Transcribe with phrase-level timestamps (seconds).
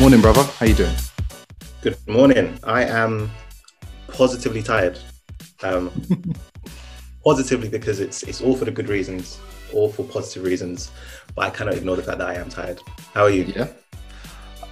[0.00, 0.44] Morning, brother.
[0.44, 0.94] How you doing?
[1.82, 2.56] Good morning.
[2.62, 3.28] I am
[4.06, 4.96] positively tired.
[5.64, 5.90] Um,
[7.24, 9.40] positively because it's it's all for the good reasons,
[9.72, 10.92] all for positive reasons.
[11.34, 12.80] But I cannot ignore the fact that I am tired.
[13.12, 13.42] How are you?
[13.56, 13.66] Yeah.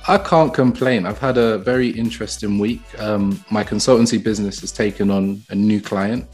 [0.06, 1.06] I can't complain.
[1.06, 2.82] I've had a very interesting week.
[3.00, 6.24] Um, my consultancy business has taken on a new client,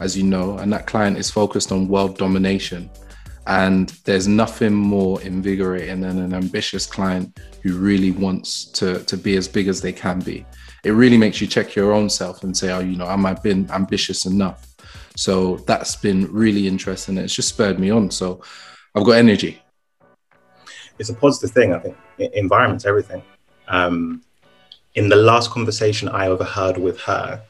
[0.00, 2.90] as you know, and that client is focused on world domination.
[3.46, 9.36] And there's nothing more invigorating than an ambitious client who really wants to, to be
[9.36, 10.44] as big as they can be.
[10.84, 13.34] It really makes you check your own self and say, oh, you know, am I
[13.34, 14.74] been ambitious enough?
[15.16, 17.18] So that's been really interesting.
[17.18, 18.10] It's just spurred me on.
[18.10, 18.42] So
[18.94, 19.62] I've got energy.
[20.98, 21.96] It's a positive thing, I think.
[22.18, 23.22] Environment's everything.
[23.68, 24.22] Um,
[24.94, 27.42] in the last conversation I overheard with her,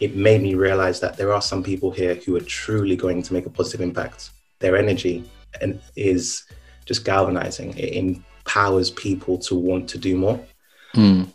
[0.00, 3.32] it made me realize that there are some people here who are truly going to
[3.32, 4.30] make a positive impact.
[4.58, 5.24] Their energy
[5.60, 6.44] and is
[6.84, 7.76] just galvanizing.
[7.76, 10.40] It empowers people to want to do more.
[10.94, 11.28] Mm.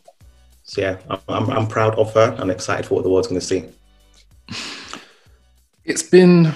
[0.64, 2.36] So yeah, I'm, I'm proud of her.
[2.38, 3.66] I'm excited for what the world's going to see.
[5.84, 6.54] It's been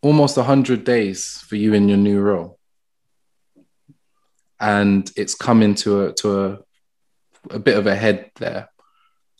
[0.00, 2.58] almost 100 days for you in your new role.
[4.60, 6.58] And it's come into a, to a,
[7.50, 8.70] a bit of a head there.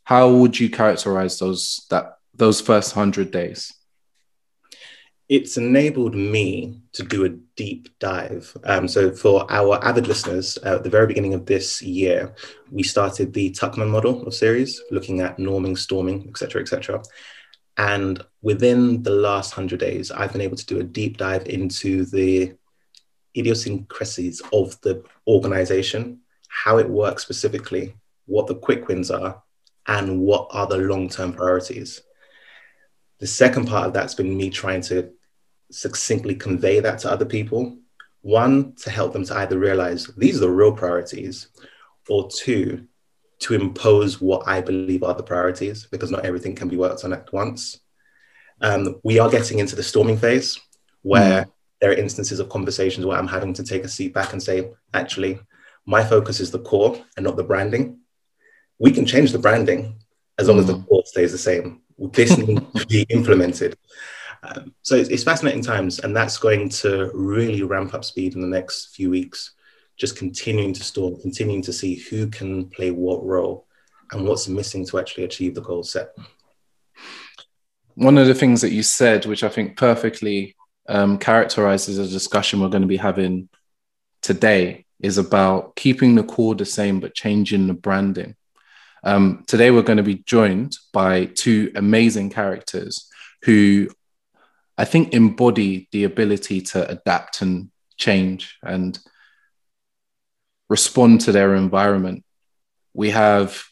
[0.05, 3.73] How would you characterize those that those first 100 days?
[5.29, 8.57] It's enabled me to do a deep dive.
[8.65, 12.34] Um, so, for our avid listeners, uh, at the very beginning of this year,
[12.71, 17.03] we started the Tuckman model of series, looking at norming, storming, etc., etc.
[17.77, 22.06] And within the last hundred days, I've been able to do a deep dive into
[22.06, 22.55] the
[23.37, 27.95] idiosyncrasies of the organization, how it works specifically,
[28.27, 29.43] what the quick wins are,
[29.87, 32.03] and what are the long-term priorities.
[33.21, 35.12] The second part of that's been me trying to
[35.71, 37.79] succinctly convey that to other people.
[38.23, 41.49] One, to help them to either realize these are the real priorities,
[42.09, 42.87] or two,
[43.41, 47.12] to impose what I believe are the priorities, because not everything can be worked on
[47.12, 47.81] at once.
[48.61, 50.59] Um, we are getting into the storming phase
[51.03, 51.53] where mm.
[51.81, 54.71] there are instances of conversations where I'm having to take a seat back and say,
[54.95, 55.39] actually,
[55.87, 58.01] my focus is the core and not the branding.
[58.78, 60.01] We can change the branding
[60.39, 60.61] as long mm.
[60.61, 60.89] as the mm.
[60.89, 61.83] core stays the same.
[61.99, 63.77] This needs to be implemented.
[64.43, 68.41] Um, so it's, it's, fascinating times, and that's going to really ramp up speed in
[68.41, 69.53] the next few weeks.
[69.97, 73.66] Just continuing to store, continuing to see who can play what role
[74.12, 76.10] and what's missing to actually achieve the goal set.
[77.94, 80.54] One of the things that you said, which I think perfectly
[80.88, 83.48] um, characterizes a discussion we're going to be having
[84.22, 88.37] today, is about keeping the core the same but changing the branding.
[89.04, 93.09] Um, today, we're going to be joined by two amazing characters
[93.43, 93.88] who
[94.78, 98.97] I think embody the ability to adapt and change and
[100.69, 102.25] respond to their environment.
[102.94, 103.65] We have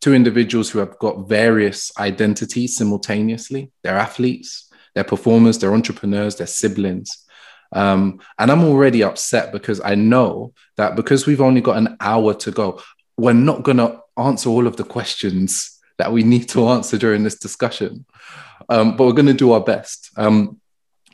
[0.00, 3.72] two individuals who have got various identities simultaneously.
[3.82, 7.24] They're athletes, they're performers, they're entrepreneurs, they're siblings.
[7.72, 12.34] Um, and I'm already upset because I know that because we've only got an hour
[12.34, 12.80] to go,
[13.16, 17.24] we're not going to answer all of the questions that we need to answer during
[17.24, 18.06] this discussion
[18.68, 20.10] um, but we're going to do our best.
[20.16, 20.60] Um,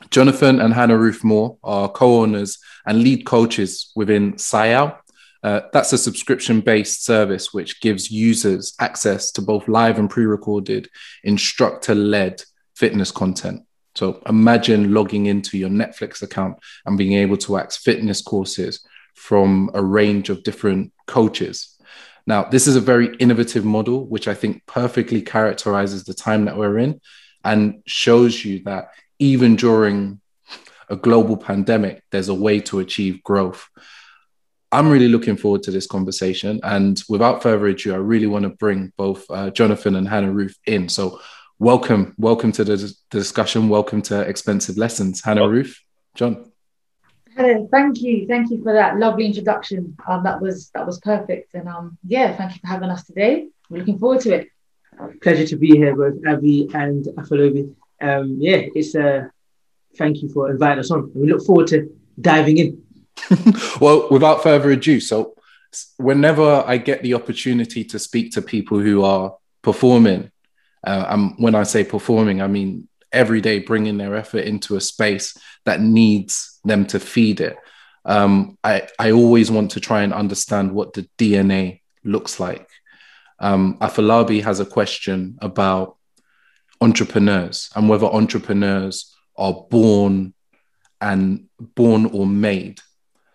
[0.09, 4.97] Jonathan and Hannah Ruth Moore are co-owners and lead coaches within Sayal.
[5.43, 10.89] Uh, that's a subscription-based service which gives users access to both live and pre-recorded
[11.23, 12.41] instructor-led
[12.75, 13.63] fitness content.
[13.95, 19.69] So imagine logging into your Netflix account and being able to access fitness courses from
[19.73, 21.77] a range of different coaches.
[22.25, 26.57] Now, this is a very innovative model, which I think perfectly characterizes the time that
[26.57, 27.01] we're in
[27.43, 30.19] and shows you that even during
[30.89, 33.67] a global pandemic, there's a way to achieve growth.
[34.71, 36.59] I'm really looking forward to this conversation.
[36.63, 40.57] And without further ado, I really want to bring both uh, Jonathan and Hannah Ruth
[40.65, 40.89] in.
[40.89, 41.19] So,
[41.59, 43.69] welcome, welcome to the, the discussion.
[43.69, 45.79] Welcome to Expensive Lessons, Hannah Ruth,
[46.15, 46.51] John.
[47.35, 49.95] Hello, thank you, thank you for that lovely introduction.
[50.07, 53.47] Um, that was that was perfect, and um, yeah, thank you for having us today.
[53.69, 54.49] We're looking forward to it.
[55.21, 57.73] Pleasure to be here, both Avi and Afolabi.
[58.01, 59.27] Um, yeah, it's a uh,
[59.97, 61.11] thank you for inviting us on.
[61.13, 62.83] We look forward to diving in.
[63.81, 65.35] well, without further ado, so
[65.97, 70.31] whenever I get the opportunity to speak to people who are performing,
[70.85, 74.81] uh, and when I say performing, I mean every day bringing their effort into a
[74.81, 77.55] space that needs them to feed it.
[78.05, 82.67] Um, I, I always want to try and understand what the DNA looks like
[83.43, 85.97] um, Afolabi has a question about
[86.79, 90.33] entrepreneurs and whether entrepreneurs are born
[91.01, 92.79] and born or made.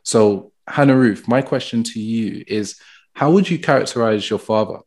[0.05, 2.81] So, Hannah Ruth, my question to you is
[3.13, 4.79] How would you characterize your father?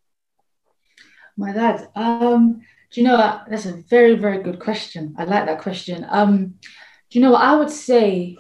[1.38, 1.88] My dad.
[1.96, 3.46] Um, do you know what?
[3.48, 5.14] That's a very, very good question.
[5.20, 6.04] I like that question.
[6.10, 6.56] Um,
[7.10, 8.38] do you know what I would say?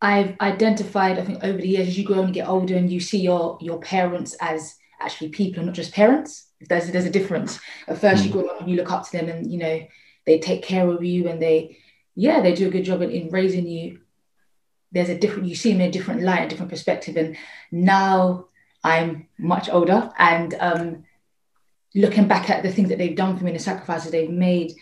[0.00, 3.00] I've identified, I think, over the years, as you grow and get older, and you
[3.00, 6.48] see your your parents as actually people, and not just parents.
[6.60, 7.60] There's there's a difference.
[7.86, 8.26] At first, mm.
[8.26, 9.86] you grow up and you look up to them, and you know
[10.26, 11.78] they take care of you, and they,
[12.14, 14.00] yeah, they do a good job in, in raising you.
[14.92, 15.48] There's a different.
[15.48, 17.36] You see them in a different light, a different perspective, and
[17.70, 18.48] now
[18.82, 21.04] I'm much older, and um,
[21.94, 24.72] looking back at the things that they've done for me and the sacrifices they've made,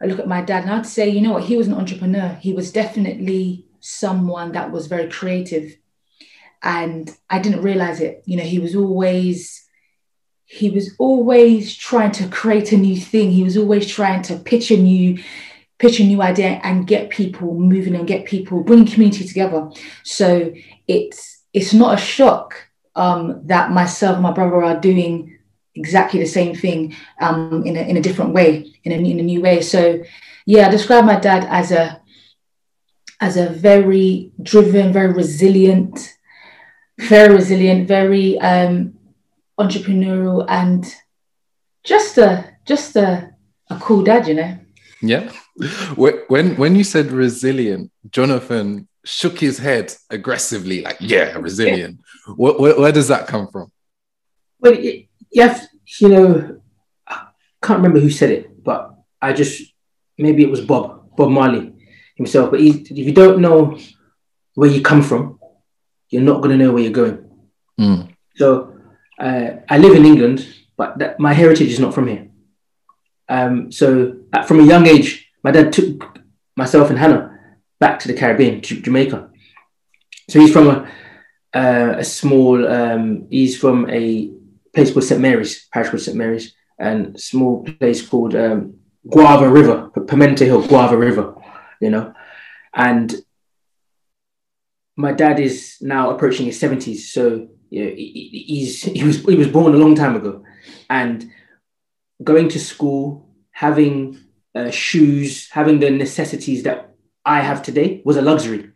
[0.00, 2.38] I look at my dad and I'd say, you know what, he was an entrepreneur.
[2.40, 5.76] He was definitely someone that was very creative.
[6.62, 8.22] And I didn't realize it.
[8.26, 9.64] You know, he was always
[10.44, 13.30] he was always trying to create a new thing.
[13.30, 15.22] He was always trying to pitch a new
[15.78, 19.70] pitch a new idea and get people moving and get people bring community together.
[20.02, 20.52] So
[20.86, 22.54] it's it's not a shock
[22.94, 25.38] um, that myself and my brother are doing
[25.74, 29.22] exactly the same thing um, in, a, in a different way, in a, in a
[29.22, 29.60] new way.
[29.60, 30.02] So,
[30.46, 32.00] yeah, I describe my dad as a
[33.22, 36.16] as a very driven, very resilient,
[37.08, 38.94] very resilient, very um,
[39.58, 40.84] entrepreneurial, and
[41.84, 43.30] just a just a,
[43.68, 44.58] a cool dad, you know.
[45.02, 45.32] Yeah.
[45.96, 52.00] When when you said resilient, Jonathan shook his head aggressively, like, yeah, resilient.
[52.36, 53.72] where, where, where does that come from?
[54.60, 55.66] Well, it, you have,
[56.00, 56.60] you know,
[57.06, 57.28] I
[57.62, 59.72] can't remember who said it, but I just
[60.18, 61.72] maybe it was Bob, Bob Marley
[62.14, 62.50] himself.
[62.50, 63.78] But he, if you don't know
[64.54, 65.39] where you come from,
[66.10, 67.24] you're not going to know where you're going.
[67.78, 68.14] Mm.
[68.36, 68.76] So
[69.18, 70.46] uh, I live in England,
[70.76, 72.28] but that, my heritage is not from here.
[73.28, 76.18] Um, so uh, from a young age, my dad took
[76.56, 77.38] myself and Hannah
[77.78, 79.30] back to the Caribbean, to Jamaica.
[80.28, 80.90] So he's from a,
[81.54, 84.32] uh, a small, um, he's from a
[84.74, 88.74] place called St Mary's, parish called St Mary's, and small place called um,
[89.08, 91.34] Guava River, Pimento Hill, Guava River,
[91.80, 92.14] you know.
[92.74, 93.14] And
[95.00, 99.36] my dad is now approaching his 70s, so you know, he, he's he was he
[99.36, 100.44] was born a long time ago,
[100.88, 101.30] and
[102.22, 104.18] going to school, having
[104.54, 106.94] uh, shoes, having the necessities that
[107.24, 108.70] I have today was a luxury.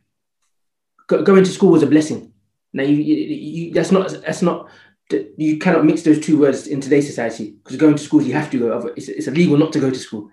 [1.08, 2.32] Go, going to school was a blessing.
[2.72, 4.68] Now you, you, you that's not that's not
[5.36, 8.50] you cannot mix those two words in today's society because going to school you have
[8.50, 10.30] to go it's, it's illegal not to go to school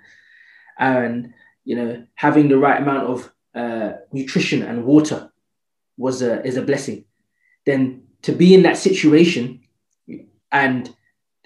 [0.79, 1.33] and
[1.65, 5.30] you know having the right amount of uh, nutrition and water
[6.01, 7.05] was a is a blessing
[7.65, 9.61] then to be in that situation
[10.51, 10.93] and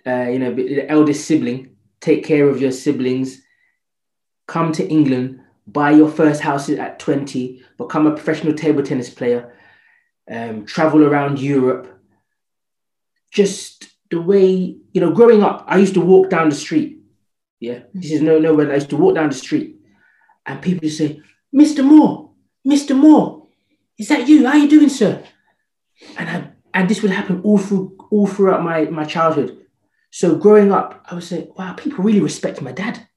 [0.08, 3.42] uh, you know the eldest sibling take care of your siblings
[4.48, 9.54] come to england buy your first house at 20 become a professional table tennis player
[10.32, 11.96] um, travel around europe
[13.36, 17.00] just the way, you know, growing up, I used to walk down the street.
[17.60, 18.72] Yeah, this is no nowhere.
[18.72, 19.78] I used to walk down the street,
[20.46, 21.22] and people say,
[21.54, 21.84] "Mr.
[21.84, 22.32] Moore,
[22.68, 22.96] Mr.
[22.96, 23.45] Moore,
[23.98, 24.46] is that you?
[24.46, 25.24] How are you doing, sir?"
[26.18, 29.58] And I, and this would happen all through all throughout my my childhood.
[30.12, 33.08] So growing up, I would say, "Wow, people really respect my dad."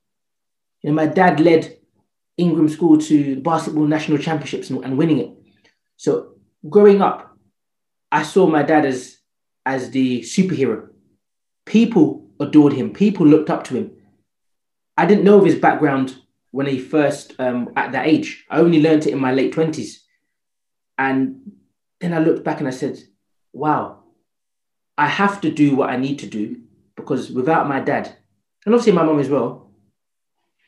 [0.82, 1.76] You know, my dad led
[2.36, 5.30] Ingram School to basketball national championships and, and winning it.
[5.96, 6.34] So
[6.68, 7.36] growing up,
[8.10, 9.18] I saw my dad as
[9.66, 10.88] as the superhero.
[11.66, 13.90] People adored him, people looked up to him.
[14.96, 16.16] I didn't know of his background
[16.50, 18.44] when he first, um, at that age.
[18.48, 19.98] I only learned it in my late 20s.
[20.98, 21.52] And
[22.00, 22.98] then I looked back and I said,
[23.52, 24.00] wow,
[24.96, 26.60] I have to do what I need to do
[26.96, 28.14] because without my dad,
[28.66, 29.70] and obviously my mom as well,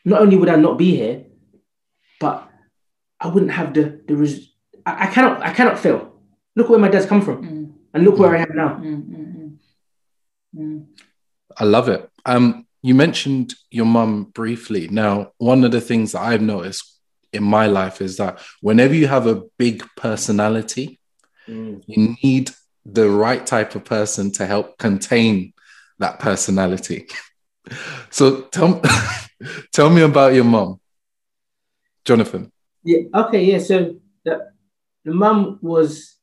[0.05, 1.25] not only would I not be here,
[2.21, 2.49] but
[3.21, 4.53] I wouldn't have the the res-
[4.87, 6.13] I, I cannot I cannot fail.
[6.57, 7.45] Look where my dad's come from.
[7.45, 7.61] Mm
[7.93, 8.69] and look where I am now.
[8.77, 9.57] Mm, mm,
[10.57, 10.87] mm,
[11.57, 12.09] I love it.
[12.25, 14.89] Um, you mentioned your mum briefly.
[14.89, 17.00] Now, one of the things that I've noticed
[17.33, 20.99] in my life is that whenever you have a big personality,
[21.49, 21.83] mm.
[21.87, 22.51] you need
[22.85, 25.53] the right type of person to help contain
[25.99, 27.07] that personality.
[28.11, 28.83] so tell,
[29.73, 30.81] tell me about your mom,
[32.05, 32.51] Jonathan.
[32.83, 33.01] Yeah.
[33.15, 33.45] Okay.
[33.45, 33.59] Yeah.
[33.59, 34.51] So the,
[35.05, 36.17] the mum was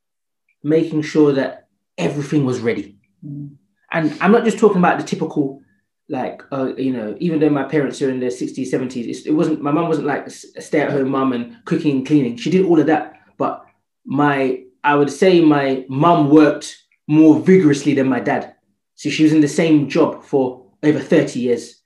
[0.63, 2.97] making sure that everything was ready.
[3.25, 3.55] Mm.
[3.91, 5.61] And I'm not just talking about the typical,
[6.09, 9.61] like, uh, you know, even though my parents are in their 60s, 70s, it wasn't,
[9.61, 12.37] my mom wasn't like a stay at home mom and cooking and cleaning.
[12.37, 13.21] She did all of that.
[13.37, 13.65] But
[14.05, 18.55] my, I would say my mom worked more vigorously than my dad.
[18.95, 21.81] So she was in the same job for over 30 years.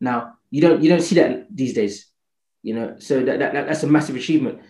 [0.00, 2.06] Now, you don't, you don't see that these days,
[2.62, 4.60] you know, so that, that, that's a massive achievement.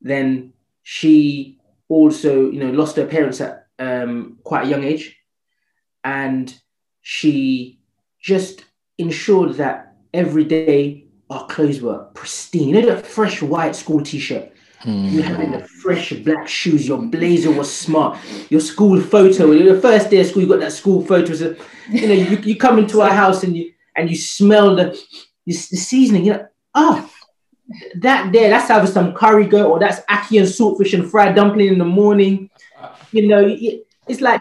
[0.00, 5.16] Then she also, you know, lost her parents at um, quite a young age,
[6.02, 6.54] and
[7.02, 7.80] she
[8.24, 8.64] just
[8.96, 12.70] ensured that every day our clothes were pristine.
[12.70, 14.50] You know, the fresh white school t-shirt.
[14.82, 15.12] Mm.
[15.12, 16.88] You had the fresh black shoes.
[16.88, 18.18] Your blazer was smart.
[18.48, 19.52] Your school photo.
[19.52, 21.34] The first day of school, you got that school photo.
[21.34, 21.54] So,
[21.90, 24.98] you know, you, you come into our house and you and you smell the
[25.46, 26.24] the, seasoning.
[26.24, 27.10] You're like, oh,
[27.96, 31.68] that there, that's having some curry goat, or that's ackee and saltfish and fried dumpling
[31.68, 32.50] in the morning.
[33.12, 34.40] You know, it, it's like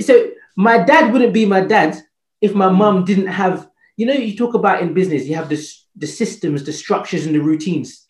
[0.00, 0.30] so.
[0.56, 2.02] My dad wouldn't be my dad
[2.40, 3.68] if my mum didn't have.
[3.96, 7.34] You know, you talk about in business, you have this the systems, the structures, and
[7.34, 8.06] the routines.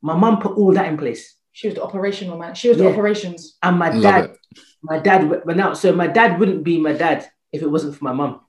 [0.00, 1.36] My mum put all that in place.
[1.52, 2.54] She was the operational man.
[2.54, 3.56] She was the operations.
[3.62, 4.60] And my Love dad, it.
[4.82, 8.04] my dad, but now, so my dad wouldn't be my dad if it wasn't for
[8.04, 8.40] my mum,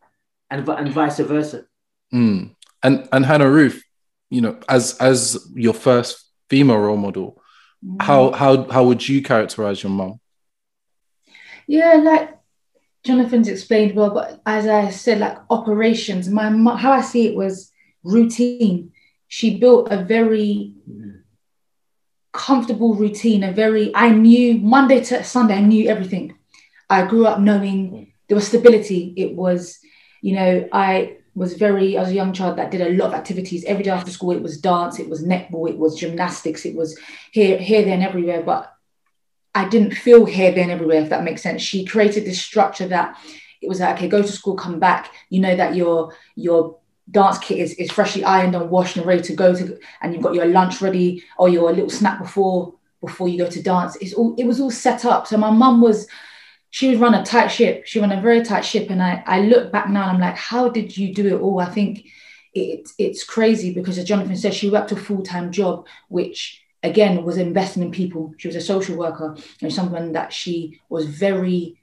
[0.49, 1.65] and and vice versa.
[2.13, 2.55] Mm.
[2.81, 3.83] And and Hannah Ruth,
[4.29, 7.41] you know, as as your first female role model,
[7.99, 10.19] how how how would you characterize your mom?
[11.67, 12.37] Yeah, like
[13.05, 17.71] Jonathan's explained well, but as I said, like operations, my how I see it was
[18.03, 18.91] routine.
[19.27, 20.73] She built a very
[22.33, 26.35] comfortable routine, a very I knew Monday to Sunday, I knew everything.
[26.89, 29.13] I grew up knowing there was stability.
[29.15, 29.79] It was,
[30.21, 33.13] you know, I was very, I was a young child that did a lot of
[33.13, 34.31] activities every day after school.
[34.31, 36.97] It was dance, it was netball, it was gymnastics, it was
[37.31, 38.41] here, here, there, and everywhere.
[38.41, 38.74] But
[39.55, 41.61] I didn't feel here, then, everywhere, if that makes sense.
[41.61, 43.17] She created this structure that
[43.61, 45.13] it was like, okay, go to school, come back.
[45.29, 46.77] You know that your your
[47.09, 50.21] dance kit is, is freshly ironed and washed and ready to go to, and you've
[50.21, 53.95] got your lunch ready or your little snack before before you go to dance.
[53.97, 55.25] It's all it was all set up.
[55.25, 56.07] So my mum was
[56.69, 57.85] she would run a tight ship.
[57.85, 60.35] She ran a very tight ship, and I I look back now and I'm like,
[60.35, 61.61] how did you do it all?
[61.61, 62.05] I think
[62.53, 67.23] it, it's crazy because as Jonathan said, she worked a full time job, which again
[67.23, 68.33] was investing in people.
[68.37, 71.79] She was a social worker and someone that she was very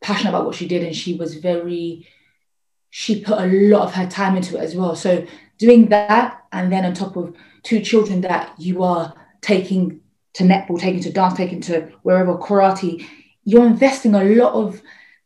[0.00, 2.06] passionate about what she did, and she was very
[2.90, 4.94] she put a lot of her time into it as well.
[4.94, 5.26] So
[5.58, 7.34] doing that, and then on top of
[7.64, 10.00] two children that you are taking
[10.34, 13.04] to netball, taking to dance, taking to wherever karate,
[13.44, 14.80] you're investing a lot of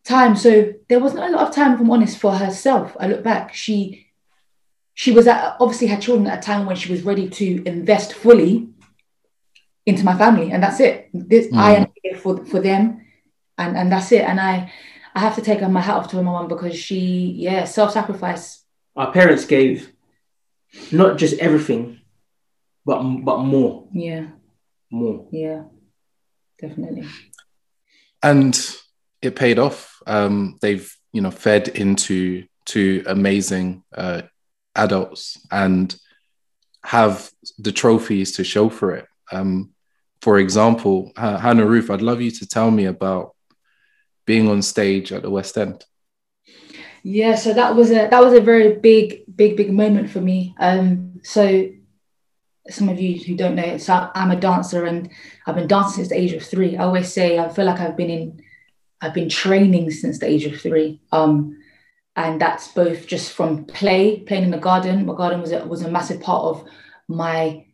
[0.05, 0.35] time.
[0.35, 2.97] So there wasn't a lot of time, if I'm honest, for herself.
[2.99, 4.07] I look back, she
[4.99, 8.15] she was at, obviously had children at a time when she was ready to invest
[8.15, 8.69] fully
[9.87, 11.09] into my family, and that's it.
[11.15, 13.07] This I am here for for them,
[13.57, 14.23] and and that's it.
[14.23, 14.73] And I
[15.15, 18.65] I have to take my hat off to my mom because she yeah self sacrifice.
[18.97, 19.93] Our parents gave
[20.91, 22.01] not just everything,
[22.85, 24.27] but but more, Yeah,
[24.91, 25.29] more.
[25.31, 25.63] yeah,
[26.61, 27.05] definitely.
[28.21, 28.59] and
[29.23, 30.03] it paid off.
[30.09, 34.23] Um, they've you know fed into to amazing uh,
[34.79, 35.95] adults and
[36.85, 39.07] have the trophies to show for it.
[39.31, 39.71] Um,
[40.23, 43.35] for example, Hannah Ruth, I'd love you to tell me about
[44.27, 45.85] being on stage at the West End.
[47.03, 50.55] Yeah, so that was a that was a very big, big, big moment for me.
[50.59, 51.71] Um, so
[52.69, 55.11] some of you who don't know, so I'm a dancer and
[55.47, 56.77] I've been dancing since the age of three.
[56.77, 58.43] I always say I feel like I've been in,
[59.01, 61.01] I've been training since the age of three.
[61.13, 61.58] Um,
[62.19, 65.07] and that's both just from play, playing in the garden.
[65.07, 66.69] My garden was a, was a massive part of
[67.07, 67.65] my,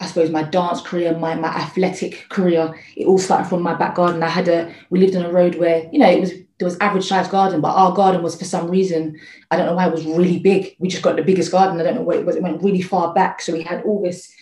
[0.00, 2.74] I suppose, my dance career, my my athletic career.
[2.96, 4.22] It all started from my back garden.
[4.22, 6.78] I had a, we lived on a road where you know it was there was
[6.78, 9.92] average sized garden, but our garden was for some reason, I don't know why it
[9.92, 10.76] was really big.
[10.78, 11.78] We just got the biggest garden.
[11.78, 12.36] I don't know where it was.
[12.36, 13.42] It went really far back.
[13.42, 14.32] So we had all this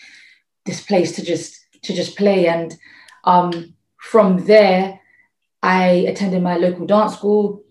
[0.65, 2.47] this place to just to just play.
[2.47, 2.77] And
[3.25, 5.01] um, from there,
[5.61, 7.62] I attended my local dance school.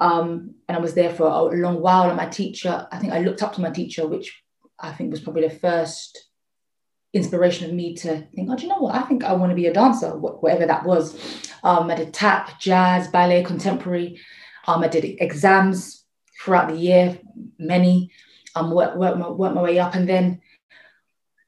[0.00, 2.08] Um, and I was there for a long while.
[2.08, 4.42] And my teacher, I think I looked up to my teacher, which
[4.78, 6.30] I think was probably the first
[7.12, 8.94] inspiration of me to think, oh, do you know what?
[8.94, 11.18] I think I want to be a dancer, whatever that was.
[11.62, 14.20] Um, I did tap, jazz, ballet, contemporary.
[14.66, 16.04] Um, I did exams
[16.40, 17.18] throughout the year,
[17.58, 18.12] many.
[18.54, 20.40] Um, worked work my, work my way up, and then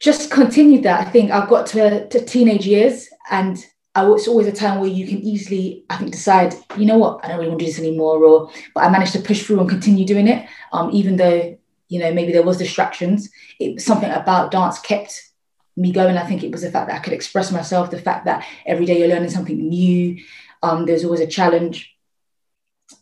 [0.00, 1.06] just continued that.
[1.06, 3.64] I think I got to, to teenage years, and
[3.94, 7.22] I was always a time where you can easily, I think, decide, you know what,
[7.22, 9.60] I don't really want to do this anymore, or but I managed to push through
[9.60, 11.58] and continue doing it, um, even though
[11.88, 13.30] you know maybe there was distractions.
[13.60, 15.32] It something about dance kept
[15.76, 16.16] me going.
[16.16, 18.86] I think it was the fact that I could express myself, the fact that every
[18.86, 20.22] day you're learning something new.
[20.62, 21.94] Um, there's always a challenge.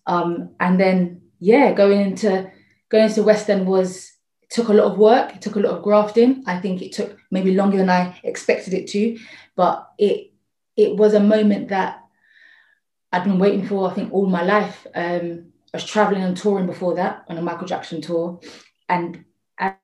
[0.07, 2.51] Um, and then yeah, going into
[2.89, 4.13] going into West End was
[4.51, 5.37] took a lot of work.
[5.37, 6.43] It took a lot of grafting.
[6.47, 9.19] I think it took maybe longer than I expected it to,
[9.55, 10.30] but it
[10.81, 12.03] it was a moment that
[13.13, 13.91] I'd been waiting for.
[13.91, 14.87] I think all my life.
[14.95, 18.41] Um, I was traveling and touring before that on a Michael Jackson tour,
[18.89, 19.25] and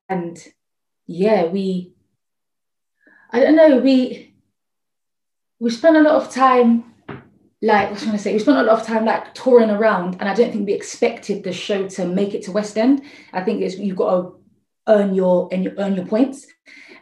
[0.09, 0.43] and
[1.07, 1.93] yeah, we
[3.31, 4.35] I don't know, we
[5.59, 6.95] we spent a lot of time
[7.63, 8.33] like I going to say?
[8.33, 11.43] We spent a lot of time like touring around, and I don't think we expected
[11.43, 13.03] the show to make it to West End.
[13.33, 14.37] I think it's you've got to
[14.89, 16.47] earn your and you earn your points.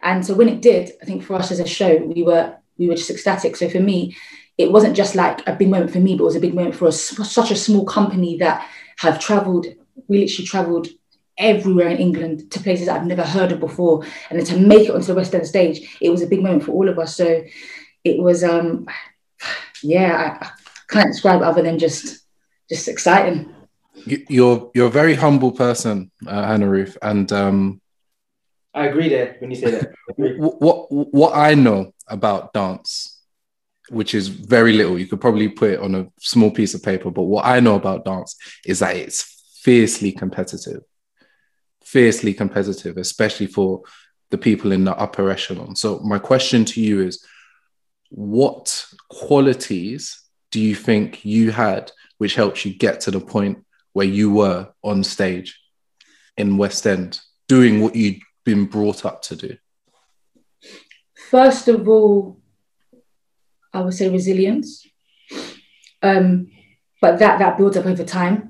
[0.02, 2.88] And so when it did, I think for us as a show, we were we
[2.88, 3.56] were just ecstatic.
[3.56, 4.16] So for me,
[4.56, 6.74] it wasn't just like a big moment for me, but it was a big moment
[6.74, 8.66] for us, such a small company that
[8.98, 9.66] have traveled.
[10.08, 10.88] We literally traveled
[11.36, 14.94] everywhere in England to places I've never heard of before, and then to make it
[14.94, 17.16] onto the West End stage, it was a big moment for all of us.
[17.16, 17.42] So
[18.04, 18.86] it was, um,
[19.82, 20.50] yeah, I, I
[20.88, 22.24] can't describe it other than just
[22.68, 23.52] just exciting.
[24.06, 27.80] You're you're a very humble person, uh, Hannah Ruth, and um,
[28.72, 29.94] I agree there when you say that.
[30.16, 33.22] what what I know about dance,
[33.90, 37.10] which is very little, you could probably put it on a small piece of paper.
[37.10, 39.22] But what I know about dance is that it's
[39.62, 40.82] fiercely competitive,
[41.84, 43.82] fiercely competitive, especially for
[44.30, 45.76] the people in the upper echelon.
[45.76, 47.24] So my question to you is,
[48.10, 50.20] what qualities
[50.50, 54.68] do you think you had which helped you get to the point where you were
[54.82, 55.60] on stage
[56.36, 59.56] in West End doing what you'd been brought up to do?
[61.30, 62.40] First of all,
[63.72, 64.86] I would say resilience.
[66.02, 66.50] Um,
[67.00, 68.48] but that that builds up over time.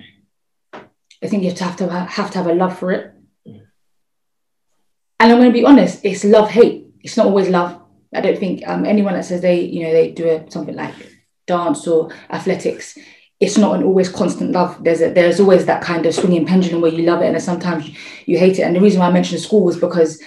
[0.75, 3.14] I think you have to have to have to have a love for it.
[3.47, 6.87] And I'm going to be honest, it's love hate.
[7.00, 7.81] It's not always love.
[8.14, 10.95] I don't think um, anyone that says they you know they do a, something like
[11.47, 12.99] dance or athletics
[13.40, 14.83] it's not an always constant love.
[14.83, 17.88] There's a, there's always that kind of swinging pendulum where you love it and sometimes
[17.88, 17.95] you,
[18.26, 18.62] you hate it.
[18.62, 20.23] And the reason why I mentioned school was because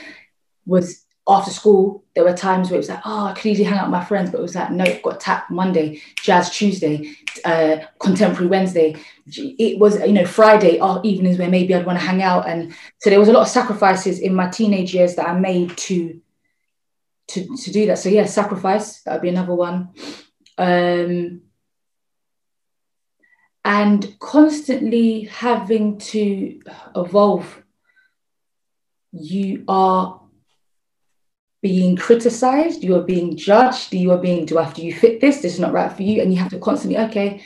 [0.66, 3.78] was after school there were times where it was like, oh, I could easily hang
[3.78, 7.16] out with my friends, but it was like, no, got tap Monday, jazz Tuesday,
[7.46, 8.96] uh, contemporary Wednesday.
[9.28, 12.74] It was you know Friday or evenings where maybe I'd want to hang out, and
[13.00, 16.20] so there was a lot of sacrifices in my teenage years that I made to
[17.28, 18.00] to to do that.
[18.00, 19.90] So yeah, sacrifice that would be another one.
[20.58, 21.42] Um,
[23.63, 26.62] and constantly having to
[26.96, 27.63] evolve.
[29.12, 30.22] You are
[31.62, 35.54] being criticized, you are being judged, you are being, do after you fit this, this
[35.54, 37.41] is not right for you, and you have to constantly, okay,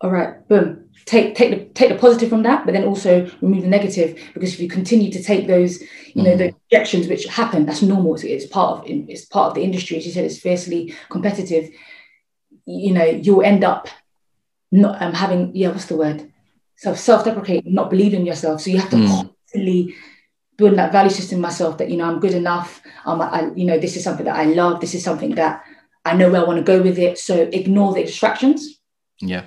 [0.00, 3.62] all right, boom, take take the take the positive from that, but then also remove
[3.62, 5.82] the negative because if you continue to take those,
[6.14, 6.38] you know, mm.
[6.38, 8.14] the objections which happen, that's normal.
[8.14, 9.96] It's, it's part of it's part of the industry.
[9.96, 11.70] As you said, it's fiercely competitive.
[12.64, 13.88] You know, you'll end up
[14.70, 16.30] not um, having yeah what's the word
[16.76, 19.08] so self deprecate, not believing in yourself so you have to mm.
[19.08, 19.94] constantly
[20.58, 22.82] build that value system myself that you know i'm good enough.
[23.06, 24.80] Um, I, you know this is something that i love.
[24.80, 25.64] This is something that
[26.04, 27.18] i know where i want to go with it.
[27.18, 28.80] So ignore the distractions.
[29.20, 29.44] Yeah.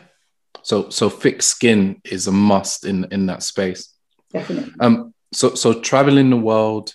[0.64, 3.94] So so thick skin is a must in in that space.
[4.32, 4.74] Definitely.
[4.80, 6.94] Um so so traveling the world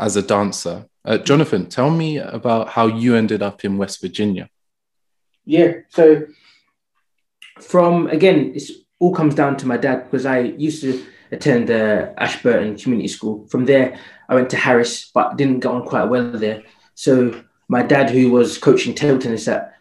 [0.00, 4.48] as a dancer uh, jonathan tell me about how you ended up in west virginia.
[5.44, 6.26] Yeah so
[7.60, 8.62] from again, it
[8.98, 11.04] all comes down to my dad because I used to
[11.34, 13.46] attend uh, Ashburton Community School.
[13.48, 16.62] From there, I went to Harris, but didn't get on quite well there.
[16.94, 19.74] So my dad, who was coaching table tennis at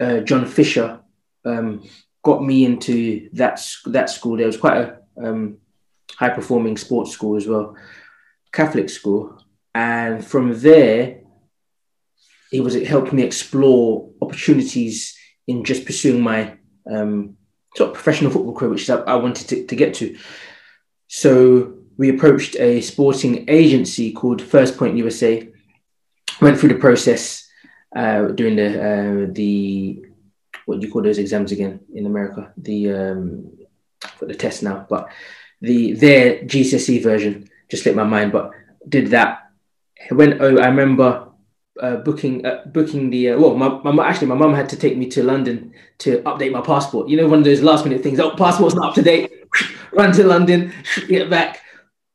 [0.00, 1.00] uh, John Fisher,
[1.44, 1.88] um,
[2.22, 4.36] got me into that that school.
[4.36, 5.58] There was quite a um,
[6.16, 7.76] high performing sports school as well,
[8.52, 9.42] Catholic school,
[9.74, 11.20] and from there,
[12.50, 16.56] he was helping me explore opportunities in just pursuing my
[16.90, 17.36] um,
[17.76, 20.16] sort of professional football career, which I, I wanted to, to get to.
[21.14, 25.46] So we approached a sporting agency called First Point USA.
[26.40, 27.50] Went through the process
[27.94, 30.06] uh, doing the uh, the
[30.64, 32.54] what do you call those exams again in America?
[32.56, 33.58] The um,
[34.16, 35.10] for the test now, but
[35.60, 38.32] the their GCSE version just slipped my mind.
[38.32, 38.52] But
[38.88, 39.50] did that.
[40.10, 40.40] Went.
[40.40, 41.28] Oh, I remember
[41.80, 44.96] uh, booking uh, booking the uh, well my, my actually my mum had to take
[44.96, 47.08] me to London to update my passport.
[47.08, 49.32] You know one of those last minute things oh passport's not up to date
[49.92, 50.72] run to London
[51.08, 51.60] get back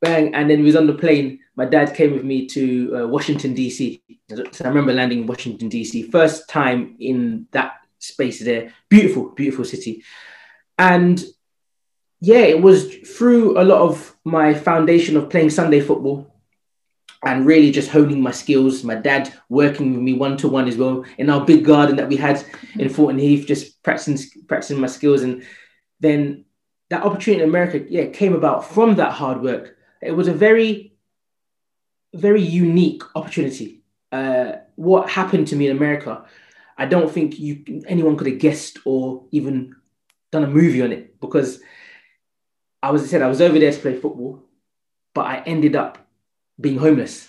[0.01, 1.39] bang and then we was on the plane.
[1.55, 5.69] My dad came with me to uh, Washington DC so I remember landing in Washington
[5.69, 8.73] DC first time in that space there.
[8.89, 10.03] Beautiful beautiful city.
[10.77, 11.23] And
[12.19, 16.31] yeah it was through a lot of my foundation of playing Sunday football
[17.27, 18.85] and really just honing my skills.
[18.85, 22.07] My dad working with me one to one as well in our big garden that
[22.07, 22.43] we had
[22.79, 25.23] in Thornton Heath, just practicing practicing my skills.
[25.23, 25.43] And
[25.99, 26.45] then
[26.89, 29.75] that opportunity in America, yeah, came about from that hard work.
[30.01, 30.93] It was a very,
[32.13, 33.83] very unique opportunity.
[34.09, 36.23] Uh, what happened to me in America,
[36.77, 39.75] I don't think you anyone could have guessed or even
[40.31, 41.59] done a movie on it because
[42.81, 44.45] I was I said I was over there to play football,
[45.13, 46.06] but I ended up
[46.59, 47.27] being homeless,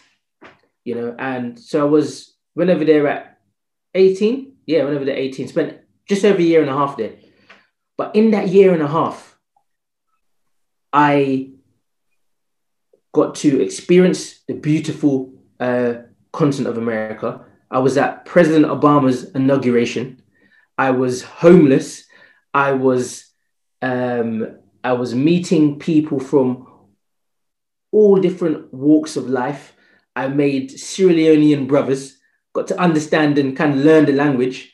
[0.85, 1.15] you know.
[1.19, 3.39] And so I was went over there at
[3.95, 4.53] 18.
[4.67, 5.49] Yeah, went over there 18.
[5.49, 7.15] Spent just over a year and a half there.
[7.97, 9.37] But in that year and a half,
[10.93, 11.51] I
[13.13, 15.95] got to experience the beautiful uh,
[16.33, 17.45] continent of America.
[17.71, 20.23] I was at President Obama's inauguration.
[20.79, 22.05] I was homeless.
[22.55, 23.25] I was
[23.83, 26.68] um, I was meeting people from
[27.93, 29.75] all different walks of life.
[30.15, 32.19] I made Sierra Leonean brothers,
[32.53, 34.73] got to understand and kind of learn the language,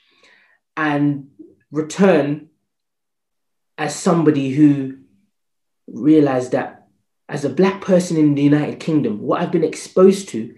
[0.76, 1.28] and
[1.70, 2.48] return
[3.76, 4.98] as somebody who
[5.86, 6.88] realized that
[7.28, 10.54] as a black person in the United Kingdom, what I've been exposed to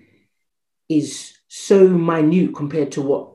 [0.89, 3.33] is so minute compared to what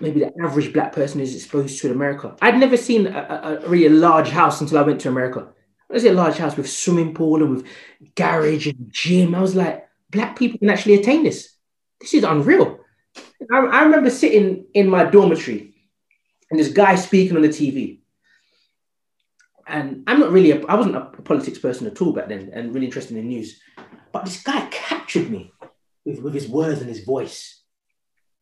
[0.00, 2.36] maybe the average black person is exposed to in America.
[2.40, 5.48] I'd never seen a, a, a really large house until I went to America.
[5.92, 7.66] I see a large house with swimming pool and with
[8.14, 9.34] garage and gym.
[9.34, 11.54] I was like, black people can actually attain this.
[12.00, 12.80] This is unreal.
[13.52, 15.74] I, I remember sitting in my dormitory
[16.50, 18.00] and this guy speaking on the TV.
[19.66, 22.74] And I'm not really, a, I wasn't a politics person at all back then and
[22.74, 23.60] really interested in news.
[24.12, 25.52] But this guy captured me
[26.04, 27.62] with, with his words and his voice.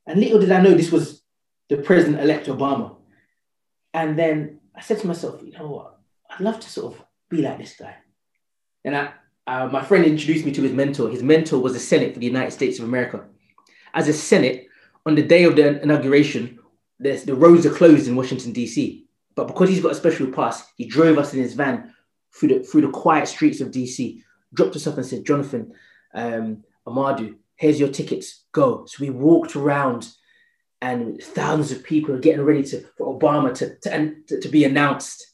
[0.06, 1.22] And little did I know this was
[1.68, 2.96] the president elect Obama.
[3.92, 5.98] And then I said to myself, you know what?
[6.28, 7.96] I'd love to sort of be like this guy.
[8.84, 9.12] And I,
[9.46, 11.08] uh, my friend introduced me to his mentor.
[11.08, 13.24] His mentor was the Senate for the United States of America.
[13.94, 14.66] As a Senate,
[15.06, 16.58] on the day of the inauguration,
[16.98, 19.06] the roads are closed in Washington, D.C.
[19.34, 21.94] But because he's got a special pass, he drove us in his van
[22.34, 25.72] through the, through the quiet streets of D.C., dropped us off and said, Jonathan,
[26.14, 28.84] um, Amadou, here's your tickets, go.
[28.86, 30.08] So we walked around
[30.82, 34.64] and thousands of people are getting ready to, for Obama to, to, to, to be
[34.64, 35.29] announced.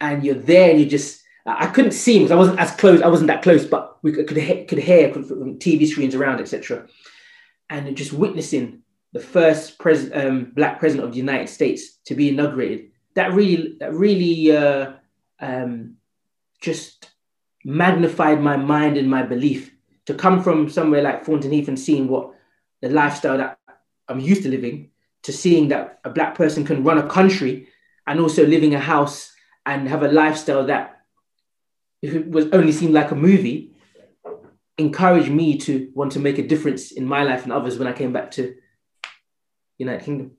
[0.00, 3.08] And you're there and you just, I couldn't see because I wasn't as close, I
[3.08, 4.36] wasn't that close, but we could, could,
[4.78, 6.86] hear from TV screens around, etc.
[7.70, 12.28] And just witnessing the first pres- um, black president of the United States to be
[12.28, 14.92] inaugurated, that really, that really uh,
[15.40, 15.96] um,
[16.60, 17.10] just
[17.64, 19.72] magnified my mind and my belief
[20.06, 22.34] to come from somewhere like Thornton Heath and seeing what
[22.82, 23.58] the lifestyle that
[24.08, 24.90] I'm used to living
[25.22, 27.66] to seeing that a black person can run a country
[28.06, 29.33] and also living a house
[29.66, 31.00] and have a lifestyle that
[32.02, 33.74] if it was only seemed like a movie
[34.76, 37.92] encouraged me to want to make a difference in my life and others when I
[37.92, 38.54] came back to
[39.78, 40.32] United Kingdom.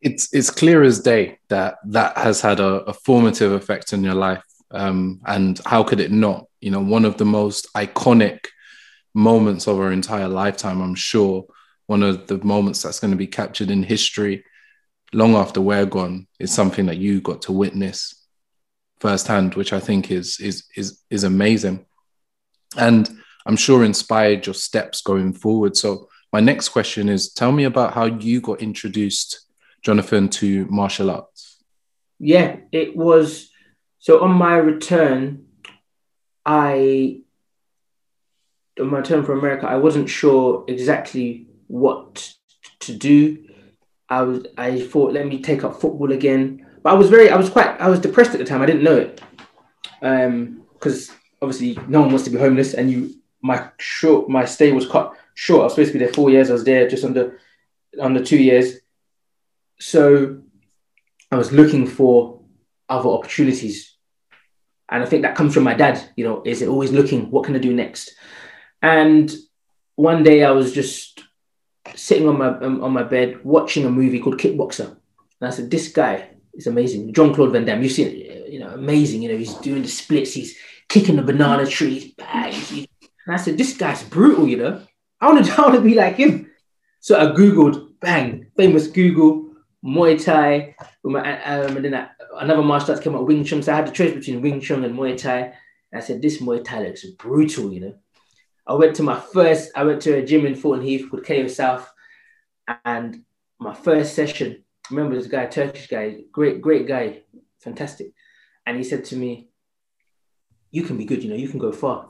[0.00, 4.14] It's it's clear as day that that has had a, a formative effect on your
[4.14, 6.46] life, um, and how could it not?
[6.60, 8.46] You know, one of the most iconic
[9.14, 11.46] moments of our entire lifetime, I'm sure,
[11.86, 14.44] one of the moments that's going to be captured in history
[15.14, 18.26] long after we're gone is something that you got to witness
[18.98, 21.86] firsthand, which I think is is is is amazing,
[22.76, 23.08] and
[23.46, 25.76] I'm sure inspired your steps going forward.
[25.76, 29.40] So my next question is: Tell me about how you got introduced,
[29.82, 31.62] Jonathan, to martial arts.
[32.18, 33.50] Yeah, it was
[33.98, 35.46] so on my return,
[36.44, 37.20] I
[38.80, 42.34] on my return from America, I wasn't sure exactly what
[42.80, 43.43] to do.
[44.08, 47.36] I was I thought let me take up football again, but I was very I
[47.36, 48.62] was quite I was depressed at the time.
[48.62, 49.20] I didn't know it
[50.00, 54.72] because um, obviously no one wants to be homeless, and you my short my stay
[54.72, 55.60] was cut short.
[55.60, 56.50] I was supposed to be there four years.
[56.50, 57.40] I was there just under
[58.00, 58.78] under two years,
[59.80, 60.40] so
[61.30, 62.40] I was looking for
[62.88, 63.96] other opportunities,
[64.90, 66.10] and I think that comes from my dad.
[66.16, 67.30] You know, is it always looking?
[67.30, 68.14] What can I do next?
[68.82, 69.34] And
[69.96, 71.13] one day I was just
[71.94, 75.70] sitting on my um, on my bed watching a movie called Kickboxer, and I said,
[75.70, 77.82] "This guy is amazing." John Claude Van Damme.
[77.82, 79.22] You've seen it, you know, amazing.
[79.22, 80.32] You know, he's doing the splits.
[80.32, 80.56] He's
[80.88, 82.14] kicking the banana tree.
[82.18, 82.86] And
[83.28, 84.82] I said, "This guy's brutal." You know,
[85.20, 86.50] I want to I want to be like him.
[87.00, 89.44] So I googled, bang, famous Google
[89.84, 92.08] Muay Thai, um, and then I,
[92.40, 93.62] another martial arts came out, Wing Chun.
[93.62, 95.52] So I had the choice between Wing Chun and Muay Thai.
[95.92, 97.94] And I said, "This Muay Thai looks brutal," you know.
[98.66, 101.46] I went to my first, I went to a gym in Thornton Heath called KO
[101.48, 101.90] South.
[102.84, 103.24] And
[103.58, 107.22] my first session, remember this guy, Turkish guy, great, great guy,
[107.60, 108.12] fantastic.
[108.66, 109.48] And he said to me,
[110.70, 112.08] You can be good, you know, you can go far.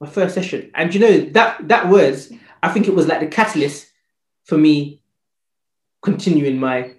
[0.00, 0.70] My first session.
[0.74, 3.88] And you know, that that words, I think it was like the catalyst
[4.44, 5.02] for me
[6.00, 6.94] continuing my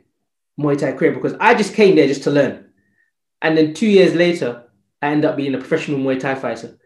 [0.60, 2.70] Muay Thai career because I just came there just to learn.
[3.42, 4.64] And then two years later,
[5.02, 6.78] I ended up being a professional Muay Thai fighter.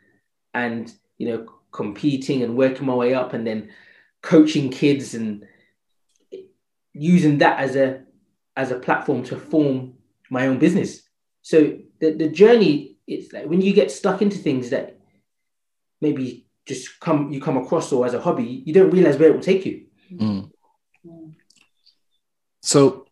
[0.54, 3.69] And you know, competing and working my way up and then
[4.21, 5.45] coaching kids and
[6.93, 8.01] using that as a
[8.56, 9.93] as a platform to form
[10.30, 11.01] my own business.
[11.43, 14.99] So the, the journey, it's like when you get stuck into things that
[16.01, 19.36] maybe just come you come across or as a hobby, you don't realize where it
[19.36, 19.86] will take you.
[20.12, 20.51] Mm.
[22.62, 23.08] So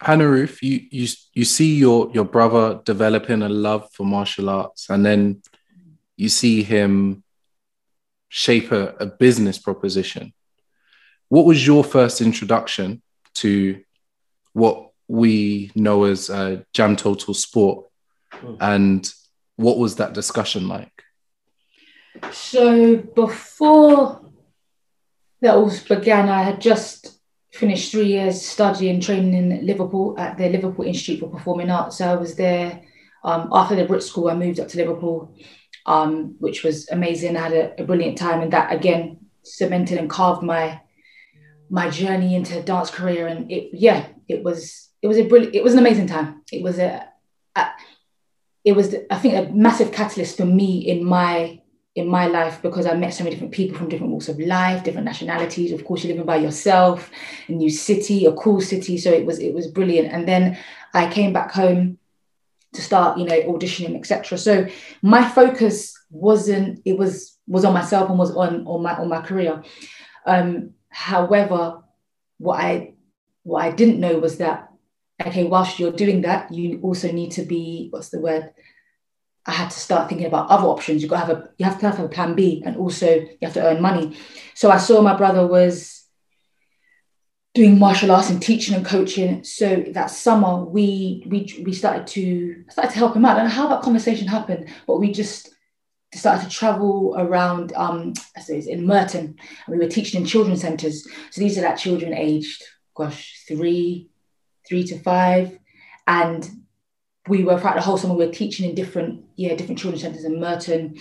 [0.00, 4.90] Hannah Ruth, you you you see your your brother developing a love for martial arts,
[4.90, 5.42] and then
[6.16, 7.24] you see him
[8.34, 10.32] shape a, a business proposition.
[11.28, 13.02] What was your first introduction
[13.34, 13.82] to
[14.54, 17.86] what we know as uh, Jam Total Sport,
[18.32, 18.56] mm.
[18.58, 19.12] and
[19.56, 21.02] what was that discussion like?
[22.30, 24.22] So before
[25.42, 27.18] that all began, I had just
[27.50, 31.98] finished three years studying training in Liverpool at the Liverpool Institute for Performing Arts.
[31.98, 32.80] So I was there
[33.24, 34.30] um, after the Brit School.
[34.30, 35.34] I moved up to Liverpool,
[35.86, 37.36] um, which was amazing.
[37.36, 40.80] I had a, a, brilliant time, and that again cemented and carved my
[41.70, 43.26] my journey into dance career.
[43.26, 45.54] And it, yeah, it was it was a brilliant.
[45.54, 46.42] It was an amazing time.
[46.52, 47.08] It was a,
[47.56, 47.66] a
[48.64, 51.60] it was I think a massive catalyst for me in my
[51.94, 54.82] in my life because I met so many different people from different walks of life,
[54.82, 55.72] different nationalities.
[55.72, 57.10] Of course, you're living by yourself,
[57.48, 58.96] a new city, a cool city.
[58.96, 60.12] So it was it was brilliant.
[60.12, 60.56] And then
[60.94, 61.98] I came back home
[62.72, 64.38] to start, you know, auditioning, etc.
[64.38, 64.66] So
[65.02, 69.20] my focus wasn't it was was on myself and was on on my on my
[69.20, 69.62] career.
[70.26, 71.82] Um, however,
[72.38, 72.94] what I
[73.42, 74.68] what I didn't know was that
[75.20, 78.52] okay, whilst you're doing that, you also need to be what's the word
[79.44, 81.02] I had to start thinking about other options.
[81.02, 83.38] You got to have a you have to have a plan B, and also you
[83.42, 84.16] have to earn money.
[84.54, 86.01] So I saw my brother was
[87.54, 89.44] doing martial arts and teaching and coaching.
[89.44, 93.38] So that summer we we we started to started to help him out.
[93.38, 95.50] I know how that conversation happened, but we just
[96.14, 98.12] started to travel around um
[98.48, 99.36] in Merton
[99.66, 101.06] and we were teaching in children's centers.
[101.30, 102.62] So these are like children aged,
[102.94, 104.10] gosh, three,
[104.66, 105.58] three to five.
[106.06, 106.48] And
[107.28, 110.24] we were throughout the whole summer we were teaching in different yeah different children's centres
[110.24, 110.98] in Merton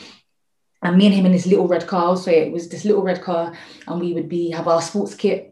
[0.84, 3.22] and me and him in this little red car so it was this little red
[3.22, 3.54] car
[3.88, 5.51] and we would be have our sports kit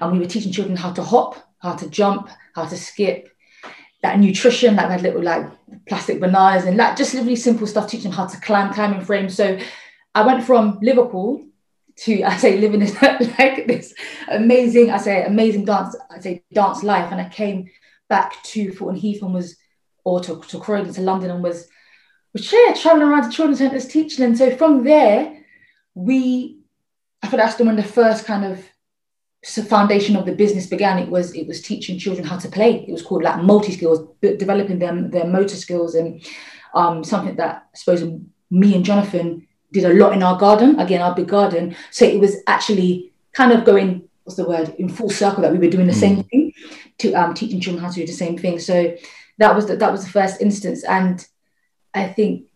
[0.00, 3.28] and we were teaching children how to hop how to jump how to skip
[4.02, 5.46] that nutrition like we had little like
[5.86, 9.34] plastic bananas and like just really simple stuff teaching them how to climb climbing frames
[9.34, 9.58] so
[10.14, 11.44] I went from Liverpool
[12.04, 13.00] to I say living this
[13.38, 13.94] like this
[14.28, 17.68] amazing I say amazing dance I say dance life and I came
[18.08, 19.56] back to Thornton Heath and was
[20.04, 21.68] or to, to Croydon to London and was
[22.32, 24.24] was yeah, traveling around the children's centres teaching.
[24.24, 25.42] And so from there,
[25.94, 26.60] we
[27.22, 28.64] I thought that's when the first kind of
[29.56, 30.98] foundation of the business began.
[30.98, 32.84] It was it was teaching children how to play.
[32.86, 36.22] It was called like multi skills, developing them their motor skills, and
[36.74, 38.02] um, something that I suppose
[38.50, 40.78] me and Jonathan did a lot in our garden.
[40.78, 41.76] Again, our big garden.
[41.90, 45.58] So it was actually kind of going what's the word in full circle that we
[45.58, 46.00] were doing the mm.
[46.00, 46.52] same thing
[46.98, 48.58] to um, teaching children how to do the same thing.
[48.58, 48.96] So
[49.38, 51.26] that was the, that was the first instance, and
[51.94, 52.46] I think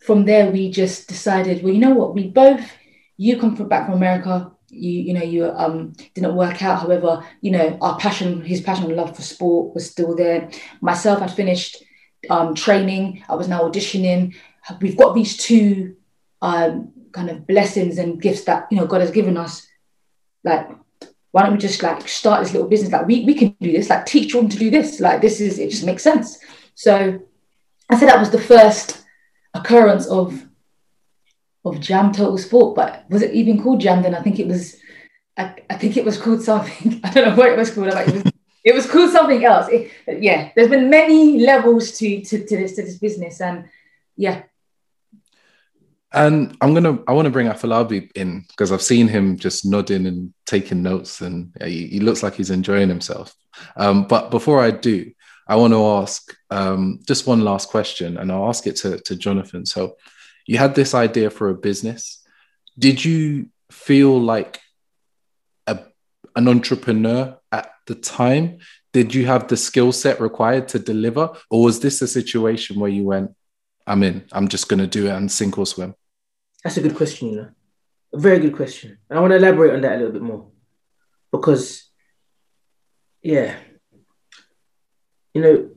[0.00, 2.70] from there we just decided, well, you know what, we both
[3.18, 6.80] you come from, back from America, you you know you um didn't work out.
[6.80, 10.50] However, you know our passion, his passion and love for sport was still there.
[10.80, 11.82] Myself, I'd finished
[12.30, 13.24] um, training.
[13.28, 14.34] I was now auditioning.
[14.80, 15.96] We've got these two
[16.42, 19.66] um, kind of blessings and gifts that you know God has given us.
[20.44, 20.68] Like
[21.30, 22.92] why don't we just like start this little business?
[22.92, 25.00] Like we, we can do this, like teach them to do this.
[25.00, 26.38] Like this is it just makes sense.
[26.74, 27.20] So
[27.90, 29.04] I said that was the first
[29.54, 30.47] occurrence of
[31.64, 34.14] of Jam Total Sport, but was it even called Jam then?
[34.14, 34.76] I think it was
[35.36, 37.00] I, I think it was called something.
[37.04, 37.88] I don't know what it was called.
[37.88, 38.32] It was
[38.64, 39.68] it was called something else.
[39.68, 39.90] It,
[40.20, 43.68] yeah, there's been many levels to, to to this to this business, and
[44.16, 44.42] yeah,
[46.12, 50.06] and I'm gonna I want to bring Afolabi in because I've seen him just nodding
[50.06, 53.34] and taking notes, and he, he looks like he's enjoying himself.
[53.76, 55.12] Um, but before I do,
[55.46, 59.16] I want to ask um, just one last question, and I'll ask it to, to
[59.16, 59.66] Jonathan.
[59.66, 59.96] So,
[60.48, 62.24] you had this idea for a business.
[62.78, 64.58] Did you feel like
[65.66, 65.78] a,
[66.34, 68.58] an entrepreneur at the time?
[68.94, 72.90] Did you have the skill set required to deliver, or was this a situation where
[72.90, 73.36] you went,
[73.86, 74.24] I'm in.
[74.32, 75.94] I'm just going to do it and sink or swim?
[76.64, 77.48] That's a good question, you know.
[78.14, 78.96] A very good question.
[79.10, 80.48] And I want to elaborate on that a little bit more.
[81.30, 81.90] Because,
[83.22, 83.54] yeah,
[85.34, 85.70] you know,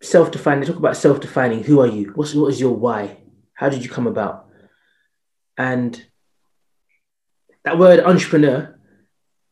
[0.00, 1.64] self defining, talk about self defining.
[1.64, 2.12] Who are you?
[2.14, 3.16] What's, what is your why?
[3.60, 4.46] How did you come about?
[5.58, 6.02] And
[7.64, 8.78] that word entrepreneur,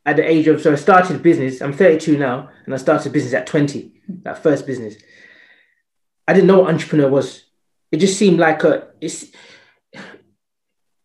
[0.07, 3.35] at the age of, so I started business, I'm 32 now, and I started business
[3.35, 3.93] at 20,
[4.23, 4.97] that first business.
[6.27, 7.45] I didn't know what entrepreneur was
[7.91, 9.27] it just seemed like a it's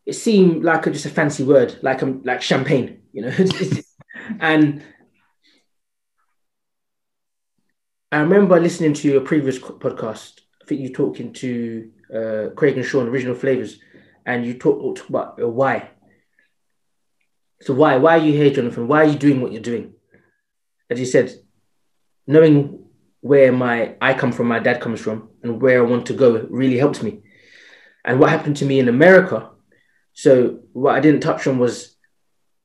[0.06, 3.34] it seemed like a, just a fancy word, like um, like champagne, you know.
[4.40, 4.84] and
[8.12, 10.42] I remember listening to your previous podcast.
[10.62, 13.80] I think you talking to uh, Craig and Sean, Original Flavors,
[14.26, 15.90] and you talk, talk about uh, why.
[17.62, 18.88] So why why are you here, Jonathan?
[18.88, 19.94] Why are you doing what you're doing?
[20.90, 21.34] As you said,
[22.28, 22.86] knowing
[23.22, 26.46] where my I come from, my dad comes from, and where I want to go
[26.50, 27.22] really helps me.
[28.06, 29.50] And what happened to me in America?
[30.14, 31.96] So what I didn't touch on was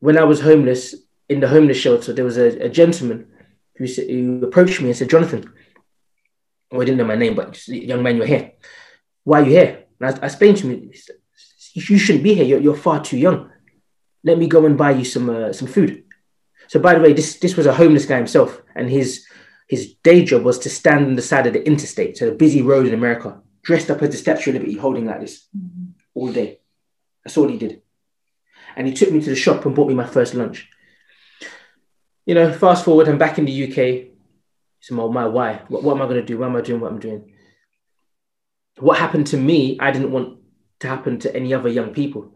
[0.01, 0.95] when I was homeless
[1.29, 3.29] in the homeless shelter, there was a, a gentleman
[3.77, 5.53] who, who approached me and said, Jonathan,
[6.71, 8.53] well, I didn't know my name, but young man, you're here.
[9.29, 9.85] Why are you here?
[10.01, 10.91] And I, I explained to him,
[11.75, 12.47] you shouldn't be here.
[12.47, 13.51] You're, you're far too young.
[14.25, 16.05] Let me go and buy you some uh, some food.
[16.69, 19.27] So by the way, this this was a homeless guy himself, and his
[19.69, 22.63] his day job was to stand on the side of the interstate, so a busy
[22.63, 25.91] road in America, dressed up as the Statue of Liberty, holding like this mm-hmm.
[26.15, 26.61] all day.
[27.23, 27.83] That's all he did.
[28.77, 30.71] And he took me to the shop and bought me my first lunch.
[32.25, 34.09] You know, fast forward, I'm back in the UK.
[34.81, 35.61] So my, my why?
[35.69, 36.39] What, what am I going to do?
[36.39, 37.35] Why am I doing what I'm doing?
[38.81, 40.39] What happened to me, I didn't want
[40.81, 42.33] to happen to any other young people.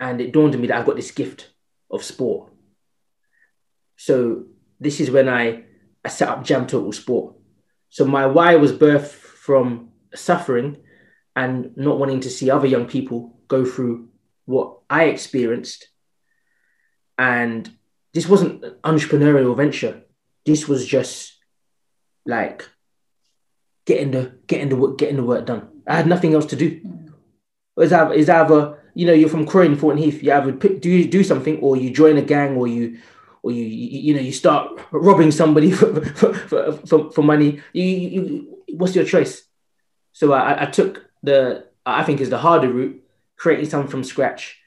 [0.00, 1.50] And it dawned on me that I've got this gift
[1.90, 2.52] of sport.
[3.96, 4.46] So
[4.80, 5.64] this is when I,
[6.04, 7.36] I set up Jam Total Sport.
[7.90, 10.78] So my why was birthed from suffering
[11.36, 14.08] and not wanting to see other young people go through
[14.44, 15.88] what I experienced.
[17.18, 17.70] And
[18.12, 20.02] this wasn't an entrepreneurial venture.
[20.44, 21.38] This was just
[22.26, 22.68] like
[23.84, 25.68] getting the getting the work getting the work done.
[25.86, 26.80] I had nothing else to do.
[27.76, 30.22] It's either, it's either you know you're from Croydon, Thornton Heath.
[30.22, 32.98] You either pick, do you do something, or you join a gang, or you
[33.42, 37.60] or you you, you know you start robbing somebody for for, for, for, for money.
[37.72, 39.42] You, you, what's your choice?
[40.12, 43.02] So I, I took the I think is the harder route,
[43.36, 44.58] creating something from scratch,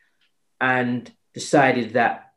[0.60, 2.34] and decided that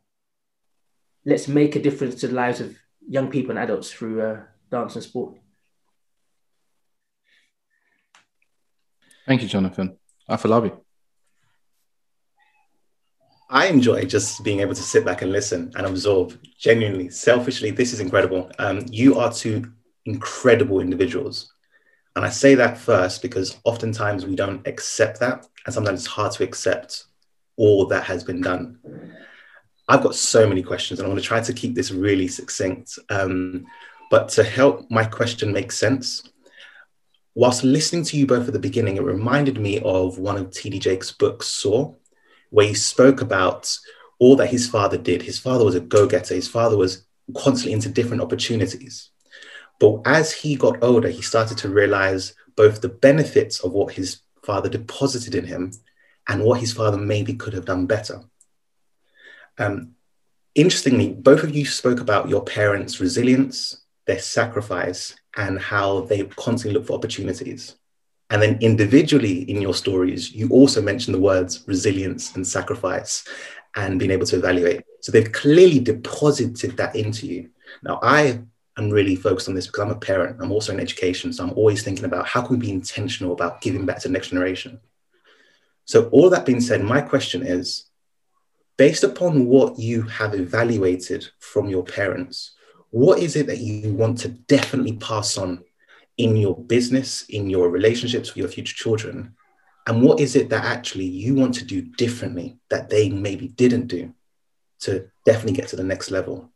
[1.24, 2.76] let's make a difference to the lives of
[3.08, 5.38] young people and adults through uh, dance and sport.
[9.28, 9.98] Thank you, Jonathan.
[10.30, 10.44] Afolabi.
[10.44, 10.84] I love you.
[13.50, 16.32] I enjoy just being able to sit back and listen and absorb.
[16.58, 18.50] Genuinely, selfishly, this is incredible.
[18.58, 19.70] Um, you are two
[20.06, 21.52] incredible individuals.
[22.16, 25.46] And I say that first because oftentimes we don't accept that.
[25.66, 27.04] And sometimes it's hard to accept
[27.58, 28.78] all that has been done.
[29.88, 32.98] I've got so many questions and I want to try to keep this really succinct.
[33.10, 33.66] Um,
[34.10, 36.22] but to help my question make sense,
[37.38, 40.80] whilst listening to you both at the beginning, it reminded me of one of T.D.
[40.80, 41.94] Jakes' books, Soar,
[42.50, 43.78] where he spoke about
[44.18, 45.22] all that his father did.
[45.22, 49.10] His father was a go getter, his father was constantly into different opportunities.
[49.78, 54.20] But as he got older, he started to realize both the benefits of what his
[54.42, 55.70] father deposited in him
[56.26, 58.22] and what his father maybe could have done better.
[59.58, 59.92] Um,
[60.56, 66.76] interestingly, both of you spoke about your parents' resilience, their sacrifice, and how they constantly
[66.76, 67.76] look for opportunities.
[68.30, 73.26] And then individually in your stories, you also mention the words resilience and sacrifice
[73.76, 74.82] and being able to evaluate.
[75.00, 77.50] So they've clearly deposited that into you.
[77.82, 78.40] Now, I
[78.78, 80.38] am really focused on this because I'm a parent.
[80.40, 81.32] I'm also in education.
[81.32, 84.12] So I'm always thinking about how can we be intentional about giving back to the
[84.12, 84.80] next generation.
[85.84, 87.84] So, all that being said, my question is
[88.76, 92.52] based upon what you have evaluated from your parents,
[92.90, 95.64] what is it that you want to definitely pass on
[96.16, 99.34] in your business, in your relationships with your future children?
[99.86, 103.86] And what is it that actually you want to do differently that they maybe didn't
[103.86, 104.12] do
[104.80, 106.50] to definitely get to the next level?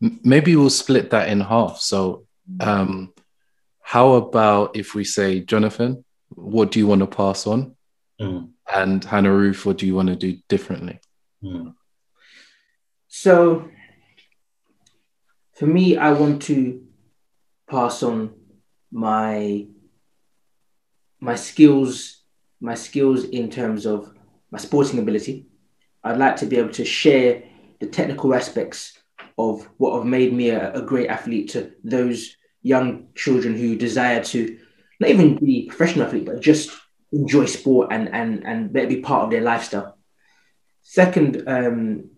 [0.00, 1.78] Maybe we'll split that in half.
[1.78, 2.26] So,
[2.60, 3.14] um,
[3.80, 7.76] how about if we say, Jonathan, what do you want to pass on?
[8.20, 8.50] Mm.
[8.72, 11.00] And Hannah Ruth, what do you want to do differently?
[11.42, 11.74] Mm.
[13.08, 13.70] So,
[15.56, 16.82] for me, I want to
[17.68, 18.34] pass on
[18.92, 19.66] my
[21.18, 22.22] my skills,
[22.60, 24.12] my skills in terms of
[24.50, 25.46] my sporting ability.
[26.04, 27.42] I'd like to be able to share
[27.80, 28.98] the technical aspects
[29.38, 34.22] of what have made me a, a great athlete to those young children who desire
[34.24, 34.58] to
[35.00, 36.70] not even be professional athlete, but just
[37.12, 39.96] enjoy sport and and and let it be part of their lifestyle.
[40.82, 42.10] Second, um,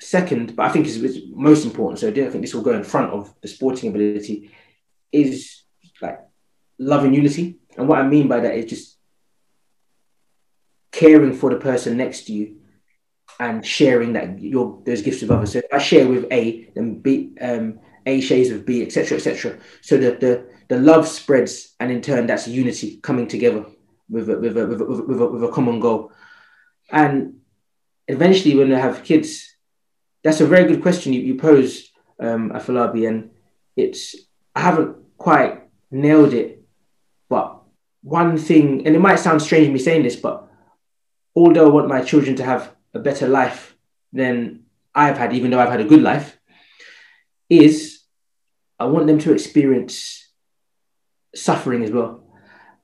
[0.00, 1.98] second, but I think is most important.
[1.98, 4.50] So I think this will go in front of the sporting ability.
[5.12, 5.62] Is
[6.02, 6.20] like
[6.78, 8.98] love and unity, and what I mean by that is just
[10.92, 12.56] caring for the person next to you
[13.38, 15.52] and sharing that your those gifts with others.
[15.52, 19.58] So I share with A, then B, um, A shares with B, etc., etc.
[19.80, 23.64] So that the the love spreads, and in turn, that's unity coming together
[24.08, 26.12] with a, with a, with a, with a, with a common goal.
[26.90, 27.40] And
[28.08, 29.55] eventually, when they have kids,
[30.26, 33.30] that's a very good question you, you pose, um, Afolabi, and
[33.76, 34.16] it's
[34.54, 36.62] I haven't quite nailed it,
[37.28, 37.62] but
[38.02, 40.48] one thing, and it might sound strange me saying this, but
[41.34, 43.76] although I want my children to have a better life
[44.12, 44.64] than
[44.94, 46.38] I've had, even though I've had a good life,
[47.48, 48.00] is
[48.80, 50.28] I want them to experience
[51.34, 52.24] suffering as well.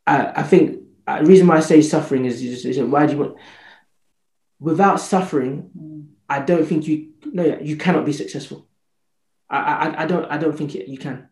[0.06, 3.12] I, I think uh, the reason why I say suffering is, is, is why do
[3.14, 3.36] you want
[4.60, 5.70] without suffering?
[6.32, 8.66] I don't think you no you cannot be successful.
[9.50, 11.28] I, I, I don't I don't think it, you can.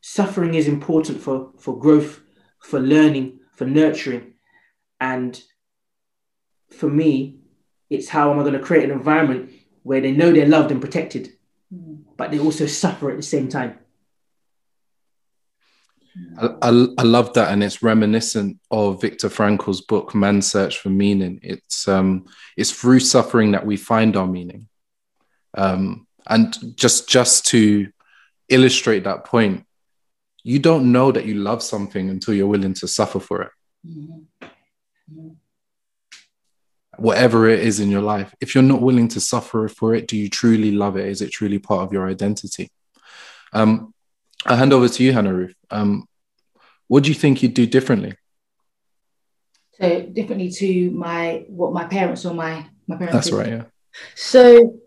[0.00, 2.20] Suffering is important for for growth,
[2.58, 4.34] for learning, for nurturing,
[5.00, 5.40] and
[6.70, 7.38] for me,
[7.90, 9.52] it's how am I going to create an environment
[9.84, 11.32] where they know they're loved and protected,
[11.72, 12.02] mm.
[12.16, 13.78] but they also suffer at the same time.
[16.38, 20.90] I, I, I, love that, and it's reminiscent of Viktor Frankl's book "Man's Search for
[20.90, 24.68] Meaning." It's um, it's through suffering that we find our meaning,
[25.54, 27.88] um, and just just to
[28.48, 29.64] illustrate that point,
[30.42, 33.50] you don't know that you love something until you're willing to suffer for it.
[33.86, 35.28] Mm-hmm.
[36.98, 40.16] Whatever it is in your life, if you're not willing to suffer for it, do
[40.16, 41.08] you truly love it?
[41.08, 42.70] Is it truly part of your identity?
[43.54, 43.94] Um,
[44.46, 45.54] I'll hand over to you, Hannah Ruth.
[45.70, 46.06] Um,
[46.88, 48.14] what do you think you'd do differently?
[49.80, 53.14] So differently to my what my parents or my my parents.
[53.14, 53.36] That's did.
[53.36, 53.48] right.
[53.48, 53.64] Yeah.
[54.14, 54.78] So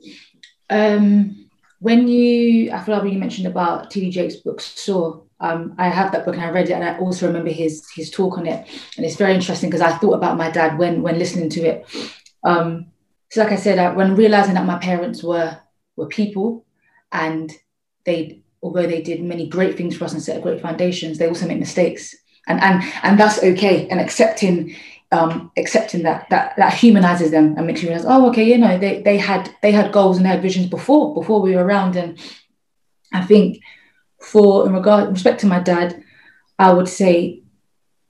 [0.70, 1.48] um,
[1.80, 4.10] when you, I feel like when you mentioned about T.D.
[4.10, 7.28] Jakes' book Soar, um, I have that book and I read it, and I also
[7.28, 10.50] remember his his talk on it, and it's very interesting because I thought about my
[10.50, 11.86] dad when when listening to it.
[12.44, 12.88] Um,
[13.32, 15.58] so, like I said, I, when realizing that my parents were
[15.98, 16.66] were people,
[17.12, 17.52] and
[18.06, 21.48] they although they did many great things for us and set great foundations, they also
[21.48, 22.16] make mistakes,
[22.48, 24.76] and and and that's okay, and accepting
[25.12, 28.78] um, accepting that that that humanizes them and makes you realize, oh, okay, you know,
[28.78, 31.96] they they had they had goals and they had visions before before we were around,
[31.96, 32.20] and
[33.14, 33.60] I think
[34.20, 36.04] for in regard respect to my dad,
[36.58, 37.44] I would say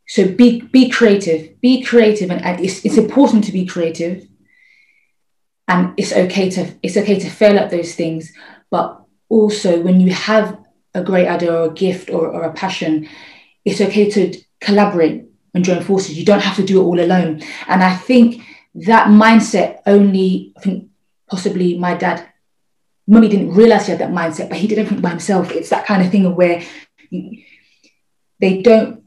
[0.08, 4.28] so be be creative, be creative, and, and it's, it's important to be creative.
[5.68, 8.32] And it's okay to it's okay to fail at those things,
[8.70, 10.58] but also when you have
[10.94, 13.08] a great idea or a gift or, or a passion,
[13.64, 16.18] it's okay to collaborate and join forces.
[16.18, 17.42] You don't have to do it all alone.
[17.68, 18.44] And I think
[18.76, 20.90] that mindset only, I think
[21.30, 22.28] possibly my dad
[23.08, 25.52] Mummy didn't realize he had that mindset, but he did everything by himself.
[25.52, 26.64] It's that kind of thing where
[28.40, 29.04] they don't,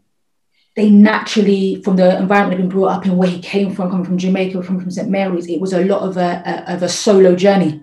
[0.77, 4.07] they naturally, from the environment they've been brought up in, where he came from, coming
[4.07, 5.09] from Jamaica, from, from St.
[5.09, 7.83] Mary's, it was a lot of a, a of a solo journey.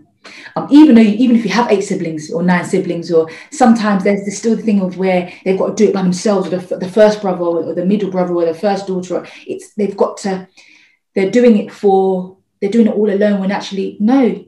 [0.56, 4.04] Um, even though, you, even if you have eight siblings or nine siblings, or sometimes
[4.04, 6.58] there's, there's still the thing of where they've got to do it by themselves, or
[6.58, 9.26] the, the first brother, or the middle brother, or the first daughter.
[9.48, 10.48] It's they've got to,
[11.14, 13.40] they're doing it for, they're doing it all alone.
[13.40, 14.46] When actually, no,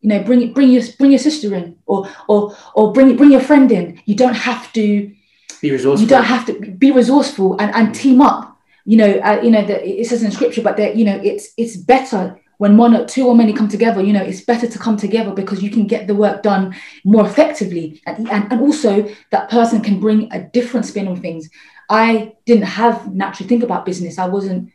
[0.00, 3.40] you know bring bring your bring your sister in or or or bring bring your
[3.40, 5.12] friend in you don't have to
[5.60, 9.40] be resourceful you don't have to be resourceful and, and team up you know uh,
[9.42, 12.76] you know that it says in scripture but that you know it's it's better when
[12.76, 15.62] one or two or many come together you know it's better to come together because
[15.62, 19.98] you can get the work done more effectively and, and, and also that person can
[19.98, 21.48] bring a different spin on things
[21.88, 24.70] i didn't have naturally think about business i wasn't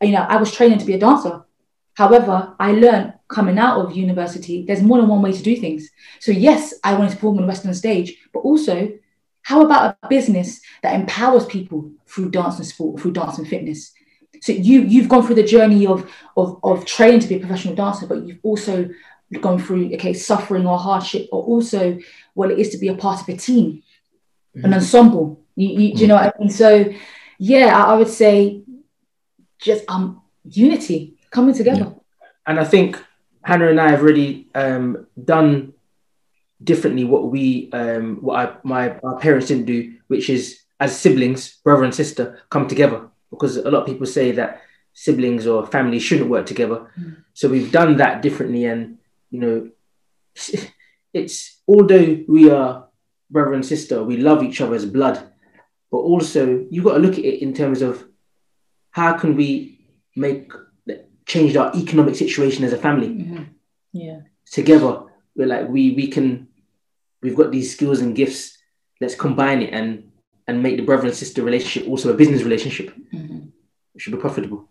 [0.00, 1.42] you know i was training to be a dancer
[1.94, 5.90] However, I learned coming out of university, there's more than one way to do things.
[6.20, 8.92] So, yes, I wanted to perform on the West End stage, but also,
[9.42, 13.92] how about a business that empowers people through dance and sport, through dance and fitness?
[14.42, 15.98] So you you've gone through the journey of
[16.36, 18.90] of, of training to be a professional dancer, but you've also
[19.40, 21.98] gone through okay suffering or hardship, or also
[22.34, 23.82] what it is to be a part of a team,
[24.56, 24.64] mm-hmm.
[24.66, 25.40] an ensemble.
[25.54, 25.96] You, you, mm-hmm.
[25.96, 26.50] Do you know what I mean?
[26.50, 26.92] So
[27.38, 28.62] yeah, I, I would say
[29.60, 31.86] just um unity coming together.
[31.86, 32.28] Yeah.
[32.48, 33.00] And I think
[33.42, 35.72] Hannah and I have really um, done
[36.64, 41.58] differently what we um, what I, my our parents didn't do, which is as siblings,
[41.62, 43.08] brother and sister, come together.
[43.32, 44.62] Because a lot of people say that
[44.92, 46.86] siblings or family shouldn't work together.
[47.00, 47.24] Mm.
[47.34, 48.98] So we've done that differently, and
[49.30, 49.70] you know,
[51.12, 52.86] it's although we are
[53.30, 55.16] brother and sister, we love each other as blood,
[55.90, 58.06] but also you've got to look at it in terms of
[58.90, 59.80] how can we
[60.14, 60.52] make
[61.26, 63.08] change our economic situation as a family.
[63.08, 63.44] Mm-hmm.
[63.92, 64.20] Yeah.
[64.50, 65.04] Together,
[65.34, 66.48] we're like we we can
[67.22, 68.58] we've got these skills and gifts.
[69.00, 70.11] Let's combine it and
[70.46, 72.94] and make the brother and sister relationship also a business relationship.
[73.12, 73.48] Mm-hmm.
[73.94, 74.68] It should be profitable.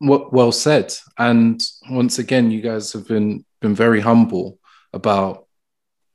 [0.00, 0.94] Well, well said.
[1.18, 4.58] And once again, you guys have been been very humble
[4.92, 5.46] about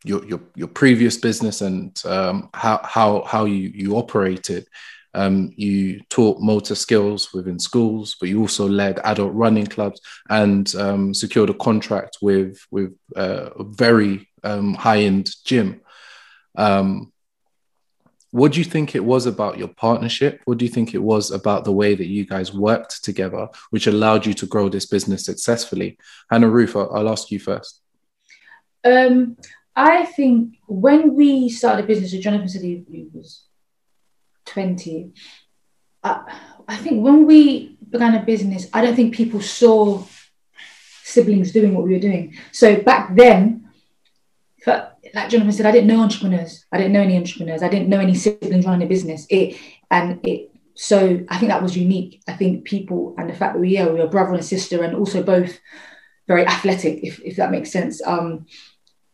[0.03, 4.67] your your, your previous business and um, how how how you you operated.
[5.13, 9.99] Um, you taught motor skills within schools, but you also led adult running clubs
[10.29, 15.81] and um, secured a contract with with uh, a very um, high end gym.
[16.55, 17.11] Um,
[18.31, 20.41] what do you think it was about your partnership?
[20.45, 23.87] What do you think it was about the way that you guys worked together, which
[23.87, 25.97] allowed you to grow this business successfully?
[26.29, 27.81] Hannah Ruth, I'll, I'll ask you first.
[28.83, 29.37] Um,
[29.75, 33.43] I think when we started a business, Jonathan said he, was
[34.45, 35.11] 20.
[36.03, 40.05] I, I think when we began a business, I don't think people saw
[41.03, 42.35] siblings doing what we were doing.
[42.53, 43.69] So back then,
[44.63, 46.65] for, like Jonathan said, I didn't know entrepreneurs.
[46.71, 47.63] I didn't know any entrepreneurs.
[47.63, 49.25] I didn't know any siblings running a business.
[49.29, 49.57] It
[49.89, 50.51] and it.
[50.75, 52.23] So I think that was unique.
[52.27, 54.95] I think people and the fact that we yeah we were brother and sister and
[54.95, 55.59] also both
[56.27, 58.01] very athletic, if if that makes sense.
[58.05, 58.45] Um,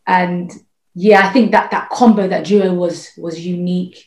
[0.05, 0.51] and
[0.93, 4.05] yeah, I think that that combo, that duo was was unique.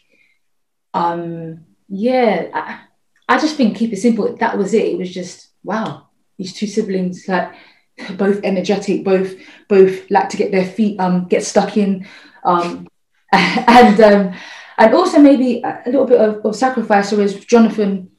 [0.95, 2.81] Um, yeah, I,
[3.29, 4.37] I just think keep it simple.
[4.37, 4.87] That was it.
[4.87, 6.09] It was just wow.
[6.39, 7.53] These two siblings, like
[8.17, 9.35] both energetic, both
[9.69, 12.07] both like to get their feet um get stuck in,
[12.45, 12.89] um,
[13.33, 14.35] and um,
[14.79, 17.13] and also maybe a little bit of, of sacrifice.
[17.13, 18.11] Whereas Jonathan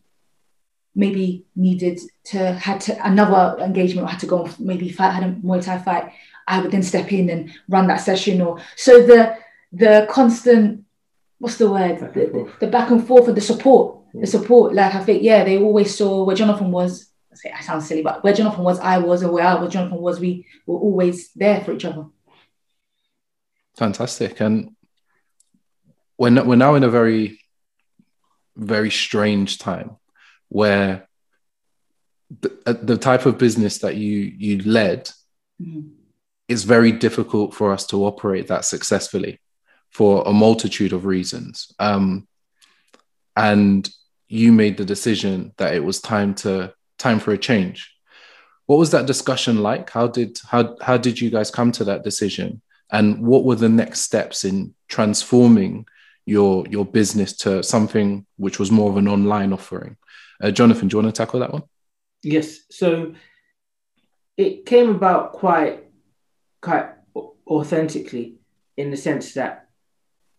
[0.94, 5.64] maybe needed to had to another engagement had to go maybe fight had a Muay
[5.64, 6.12] Thai fight.
[6.48, 9.38] I would then step in and run that session, or so the
[9.72, 10.86] the constant
[11.40, 14.22] what's the word back the, the, back and forth and the support yeah.
[14.22, 17.11] the support like I think yeah they always saw where Jonathan was
[17.46, 20.20] I sound silly, but where Jonathan was, I was, and where I was, Jonathan was,
[20.20, 22.06] we were always there for each other.
[23.78, 24.40] Fantastic.
[24.42, 24.76] And
[26.18, 27.40] we're, we're now in a very,
[28.56, 29.98] very strange time
[30.50, 31.08] where
[32.40, 35.10] the, uh, the type of business that you you led
[35.62, 35.90] mm-hmm.
[36.48, 39.40] is very difficult for us to operate that successfully
[39.90, 41.74] for a multitude of reasons.
[41.80, 42.28] Um,
[43.36, 43.90] and
[44.28, 47.94] you made the decision that it was time to time for a change.
[48.68, 49.90] What was that discussion like?
[49.90, 52.62] How did how how did you guys come to that decision?
[52.92, 55.86] And what were the next steps in transforming
[56.26, 59.98] your your business to something which was more of an online offering?
[60.42, 61.64] Uh, Jonathan, do you want to tackle that one?
[62.24, 62.60] Yes.
[62.70, 63.14] So
[64.38, 65.84] it came about quite
[66.62, 66.90] quite
[67.48, 68.36] authentically
[68.78, 69.68] in the sense that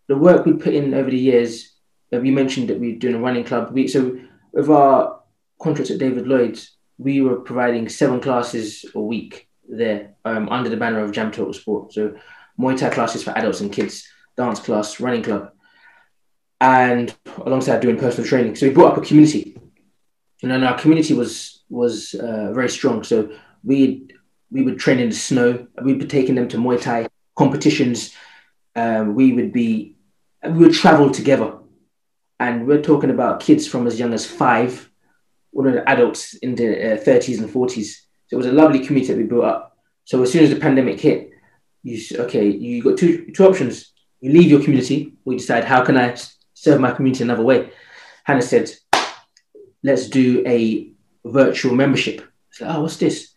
[0.09, 1.73] the work we put in over the years.
[2.13, 3.73] Uh, we mentioned that we are doing a running club.
[3.73, 4.19] We so
[4.53, 5.22] with our
[5.63, 10.77] contracts at David Lloyd's, we were providing seven classes a week there um, under the
[10.77, 11.93] banner of Jam Total Sport.
[11.93, 12.15] So
[12.59, 14.07] Muay Thai classes for adults and kids,
[14.37, 15.53] dance class, running club,
[16.61, 18.57] and alongside doing personal training.
[18.57, 19.57] So we brought up a community,
[20.43, 23.03] and our community was was uh, very strong.
[23.05, 23.33] So
[23.65, 24.09] we
[24.51, 25.67] we would train in the snow.
[25.83, 28.15] We'd be taking them to Muay Thai competitions.
[28.77, 29.97] Um, we would be
[30.45, 31.59] we would travel together,
[32.39, 34.92] and we're talking about kids from as young as five
[35.53, 38.01] one of the adults in the uh, 30s and 40s.
[38.27, 39.77] So it was a lovely community that we built up.
[40.05, 41.31] So as soon as the pandemic hit,
[41.83, 43.93] you okay, you got two two options.
[44.21, 46.17] You leave your community, you decide how can I
[46.55, 47.71] serve my community another way.
[48.25, 48.71] Hannah said,
[49.83, 50.93] "Let's do a
[51.25, 53.35] virtual membership." It's like, "Oh, what's this?"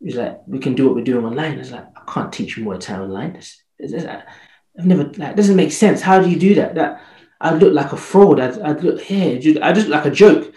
[0.00, 2.56] He's like, "We can do what we're doing online." I was like, "I can't teach
[2.56, 3.32] Muay Thai online.
[3.34, 6.00] This, this, I've never like doesn't make sense.
[6.00, 6.76] How do you do that?
[6.76, 7.02] That
[7.40, 8.38] I look like a fraud.
[8.40, 9.36] I I look here.
[9.62, 10.54] I just look like a joke."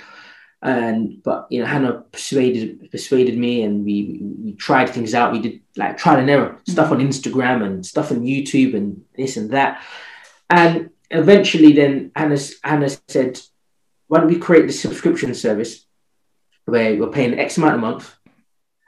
[0.64, 5.34] And but you know Hannah persuaded persuaded me and we we tried things out.
[5.34, 9.36] We did like trial and error stuff on Instagram and stuff on YouTube and this
[9.36, 9.84] and that.
[10.50, 13.42] And eventually then Hannah Hannah said
[14.08, 15.86] why don't we create this subscription service
[16.66, 18.16] where we're paying X amount a month?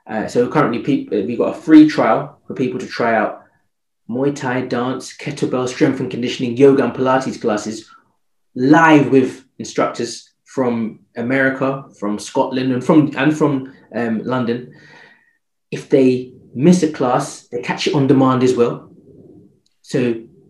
[0.07, 3.43] Uh, so currently people we got a free trial for people to try out
[4.09, 7.89] Muay Thai dance kettlebell strength and conditioning yoga and Pilates classes
[8.53, 14.73] live with instructors from America, from Scotland, and from and from um, London.
[15.69, 18.89] If they miss a class, they catch it on demand as well,
[19.81, 19.99] so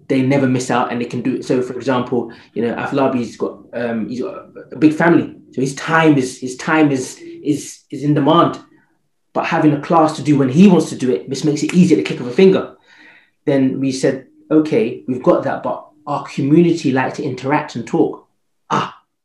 [0.08, 1.43] they never miss out and they can do it.
[1.43, 4.36] So, for example, you know, Afolabi's got um, he's got
[4.72, 7.18] a big family, so his time is his time is
[7.53, 8.60] is is in demand.
[9.34, 11.74] But having a class to do when he wants to do it, this makes it
[11.74, 12.78] easy at the click of a finger.
[13.45, 18.24] Then we said, okay, we've got that, but our community like to interact and talk.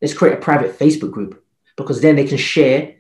[0.01, 1.45] Let's create a private Facebook group
[1.77, 2.95] because then they can share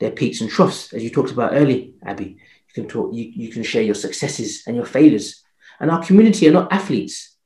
[0.00, 2.38] their peaks and troughs, as you talked about early, Abby.
[2.68, 5.42] You can talk, you, you can share your successes and your failures.
[5.80, 7.36] And our community are not athletes.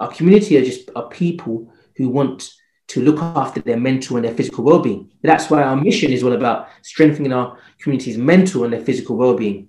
[0.00, 2.50] Our community are just are people who want
[2.88, 5.10] to look after their mental and their physical well-being.
[5.22, 9.68] That's why our mission is all about strengthening our community's mental and their physical well-being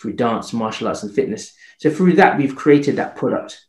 [0.00, 1.54] through dance, martial arts, and fitness.
[1.78, 3.64] So through that, we've created that product,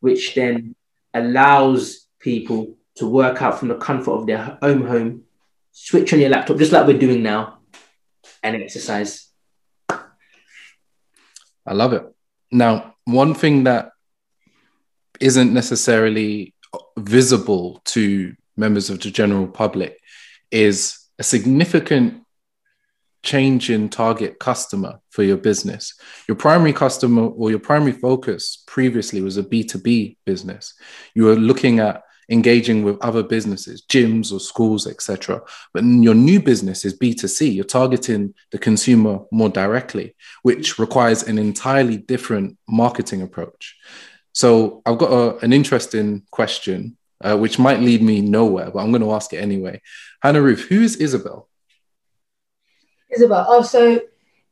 [0.00, 0.74] which then
[1.14, 5.22] allows people to work out from the comfort of their own home,
[5.72, 7.58] switch on your laptop, just like we're doing now,
[8.42, 9.28] and exercise.
[9.88, 12.04] I love it.
[12.50, 13.90] Now, one thing that
[15.20, 16.54] isn't necessarily
[16.98, 19.98] visible to members of the general public
[20.50, 22.24] is a significant
[23.22, 25.94] change in target customer for your business.
[26.26, 30.74] Your primary customer or your primary focus previously was a B2B business.
[31.14, 35.40] You were looking at engaging with other businesses, gyms or schools, etc.
[35.72, 37.54] But your new business is B2C.
[37.54, 43.76] You're targeting the consumer more directly, which requires an entirely different marketing approach.
[44.32, 48.90] So I've got a, an interesting question, uh, which might lead me nowhere, but I'm
[48.90, 49.80] going to ask it anyway.
[50.20, 51.48] Hannah Ruth, who is Isabel?
[53.10, 53.46] Isabel.
[53.48, 54.00] Oh, so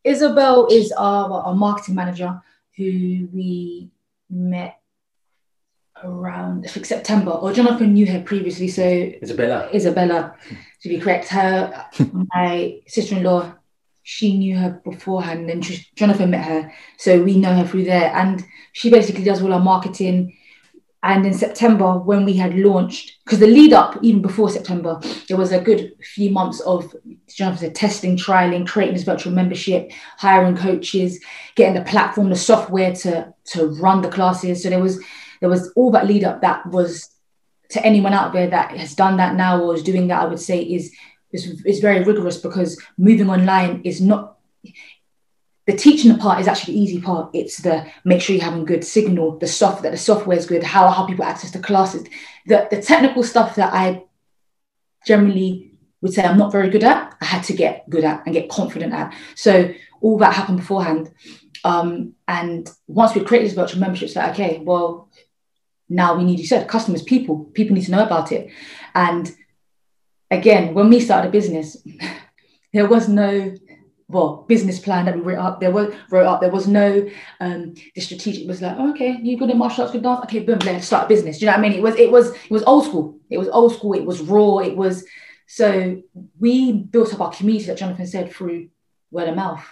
[0.03, 2.41] Isabel is our, our marketing manager
[2.77, 3.91] who we
[4.31, 4.81] met
[6.05, 7.31] around I think September.
[7.31, 9.69] Or Jonathan knew her previously, so Isabella.
[9.75, 10.35] Isabella,
[10.83, 11.29] to be correct.
[11.29, 11.87] Her
[12.35, 13.55] my sister-in-law,
[14.03, 18.15] she knew her beforehand, and she, Jonathan met her, so we know her through there.
[18.15, 20.37] And she basically does all our marketing.
[21.03, 25.37] And in September, when we had launched, because the lead up, even before September, there
[25.37, 26.95] was a good few months of
[27.29, 31.21] Jonathan said, testing, trialing, creating this virtual membership, hiring coaches,
[31.55, 34.63] getting the platform, the software to to run the classes.
[34.63, 35.01] So there was
[35.47, 37.09] there was all that lead up that was
[37.71, 40.41] to anyone out there that has done that now or is doing that, I would
[40.41, 40.93] say is
[41.31, 44.39] is, is very rigorous because moving online is not
[45.67, 47.31] the teaching part is actually the easy part.
[47.33, 50.65] It's the make sure you're having good signal, the soft that the software is good,
[50.65, 52.09] how how people access the classes.
[52.47, 54.03] The the technical stuff that I
[55.07, 58.35] generally would say I'm not very good at, I had to get good at and
[58.35, 59.15] get confident at.
[59.37, 61.13] So all that happened beforehand.
[61.65, 65.06] Um, and once we created this virtual membership, it's like, okay, well,
[65.89, 68.51] now we need, you said, customers, people, people need to know about it.
[68.95, 69.35] And
[70.31, 71.77] again, when we started a business,
[72.73, 73.55] there was no
[74.09, 75.61] well business plan that we wrote up.
[75.61, 76.41] There was wrote up.
[76.41, 77.09] There was no
[77.41, 80.25] um the strategic was like, oh, okay, you good at martial arts, good dance.
[80.25, 81.39] Okay, boom, let's start a business.
[81.39, 81.73] Do you know what I mean?
[81.73, 83.19] It was it was it was old school.
[83.31, 83.95] It was old school.
[83.95, 84.59] It was raw.
[84.59, 85.05] It was
[85.47, 86.03] so
[86.39, 88.69] we built up our community, like Jonathan said, through
[89.11, 89.65] word of mouth.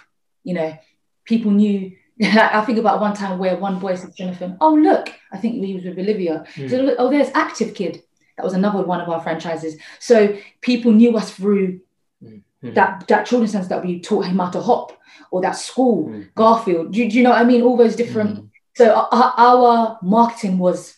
[0.43, 0.77] You know,
[1.25, 5.09] people knew I think about one time where one boy said to Jonathan, "Oh look,
[5.33, 6.95] I think he was with Olivia." Mm.
[6.97, 8.03] "Oh, there's Active Kid."
[8.37, 9.77] That was another one of our franchises.
[9.99, 11.81] So people knew us through
[12.23, 12.73] mm-hmm.
[12.73, 14.97] that that children's centre that we taught him how to hop,
[15.29, 16.23] or that school, mm-hmm.
[16.35, 16.93] Garfield.
[16.93, 17.61] Do, do, you know what I mean?
[17.61, 18.35] All those different.
[18.35, 18.45] Mm-hmm.
[18.75, 20.97] So our, our, marketing was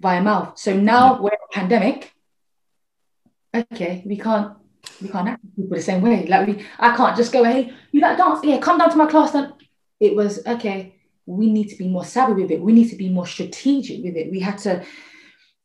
[0.00, 0.58] via mouth.
[0.58, 2.12] So now we're in a pandemic.
[3.54, 4.56] Okay, we can't
[5.00, 6.26] we can't act people the same way.
[6.26, 8.40] Like we, I can't just go, hey, you like dance?
[8.44, 9.32] Yeah, come down to my class.
[9.32, 9.52] Then
[10.02, 10.96] it was okay.
[11.26, 12.60] We need to be more savvy with it.
[12.60, 14.32] We need to be more strategic with it.
[14.32, 14.84] We had to.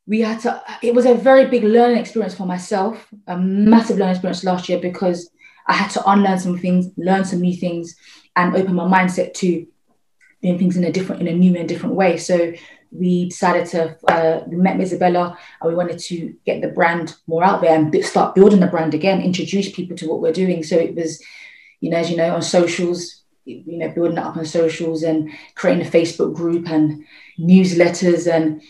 [0.06, 0.62] We had to.
[0.84, 3.08] It was a very big learning experience for myself.
[3.26, 5.30] A massive learning experience last year because
[5.66, 7.96] I had to unlearn some things, learn some new things,
[8.36, 9.66] and open my mindset to
[10.44, 12.18] doing things in a different, in a new and different way.
[12.18, 12.54] So
[12.92, 17.44] we decided to uh, we met Isabella and we wanted to get the brand more
[17.44, 20.64] out there and start building the brand again, introduce people to what we're doing.
[20.64, 21.22] So it was,
[21.82, 25.32] you know, as you know, on socials, you know, building it up on socials and
[25.56, 27.06] creating a Facebook group and
[27.40, 28.62] newsletters and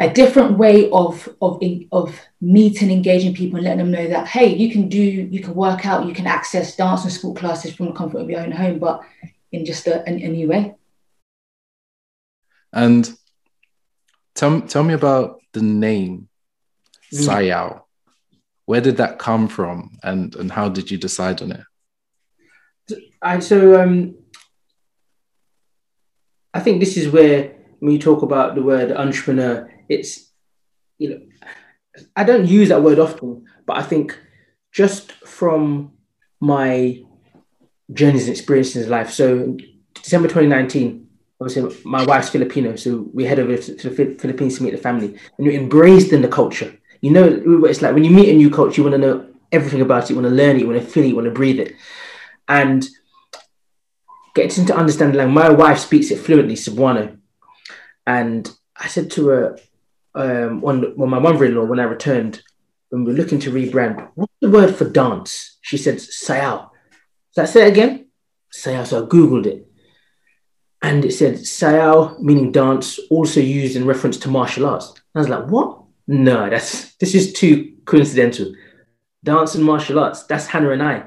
[0.00, 4.54] a different way of of of meeting, engaging people, and letting them know that hey,
[4.54, 7.86] you can do, you can work out, you can access dance and sport classes from
[7.86, 9.02] the comfort of your own home, but
[9.52, 10.74] in just a, a, a new way.
[12.72, 13.10] And
[14.34, 16.28] tell tell me about the name
[17.12, 17.26] mm.
[17.26, 17.82] Sayao.
[18.64, 21.64] Where did that come from, and and how did you decide on it?
[23.22, 24.16] I so um,
[26.52, 30.30] I think this is where when you talk about the word entrepreneur, it's
[30.98, 31.20] you know
[32.16, 34.18] I don't use that word often, but I think
[34.72, 35.92] just from
[36.40, 37.02] my
[37.92, 39.10] journeys and experiences in life.
[39.10, 39.56] So
[39.94, 41.08] December 2019,
[41.40, 45.08] obviously my wife's Filipino, so we head over to, the Philippines to meet the family,
[45.36, 46.76] and you're embraced in the culture.
[47.00, 49.26] You know what it's like when you meet a new culture, you want to know
[49.52, 51.26] everything about it, you want to learn it, you want to feel it, you want
[51.26, 51.74] to breathe it,
[52.50, 52.86] and
[54.34, 55.34] getting to understand the language.
[55.34, 57.16] My wife speaks it fluently, Cebuano.
[58.06, 59.58] And I said to her,
[60.16, 60.60] um,
[60.96, 62.42] my mother-in-law, when I returned,
[62.88, 65.58] when we were looking to rebrand, what's the word for dance?
[65.62, 66.70] She said, sayao.
[67.30, 68.08] So I say it again?
[68.52, 68.84] Sayao.
[68.84, 69.68] So I Googled it.
[70.82, 74.88] And it said sayao, meaning dance, also used in reference to martial arts.
[74.88, 75.82] And I was like, what?
[76.08, 78.52] No, that's this is too coincidental.
[79.22, 81.04] Dance and martial arts, that's Hannah and I.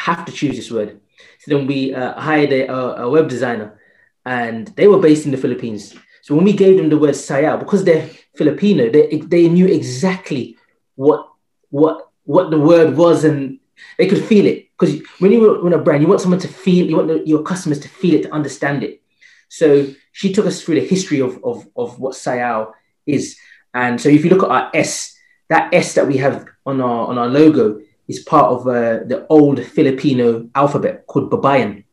[0.00, 1.00] Have to choose this word.
[1.40, 2.72] So then we uh, hired a,
[3.02, 3.78] a, web designer,
[4.24, 5.94] and they were based in the Philippines.
[6.22, 10.56] So when we gave them the word Sayao, because they're Filipino, they, they knew exactly
[10.96, 11.28] what
[11.68, 13.58] what what the word was, and
[13.98, 14.68] they could feel it.
[14.78, 17.42] Because when you run a brand, you want someone to feel, you want the, your
[17.42, 19.02] customers to feel it, to understand it.
[19.48, 22.72] So she took us through the history of of, of what Sayao
[23.06, 23.36] is.
[23.74, 25.14] And so if you look at our S,
[25.48, 27.80] that S that we have on our on our logo
[28.10, 31.84] is part of uh, the old Filipino alphabet called Baybayin,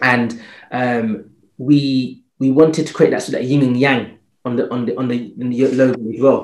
[0.00, 0.28] and
[0.70, 4.86] um, we we wanted to create that so that yin and yang on the on
[4.86, 6.40] the on the, the logo as well.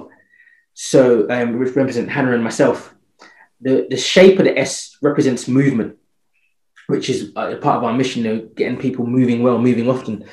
[0.74, 2.94] So um, we represent Hannah and myself.
[3.61, 5.96] The the shape of the S represents movement,
[6.86, 10.24] which is part of our mission, you know, getting people moving well, moving often.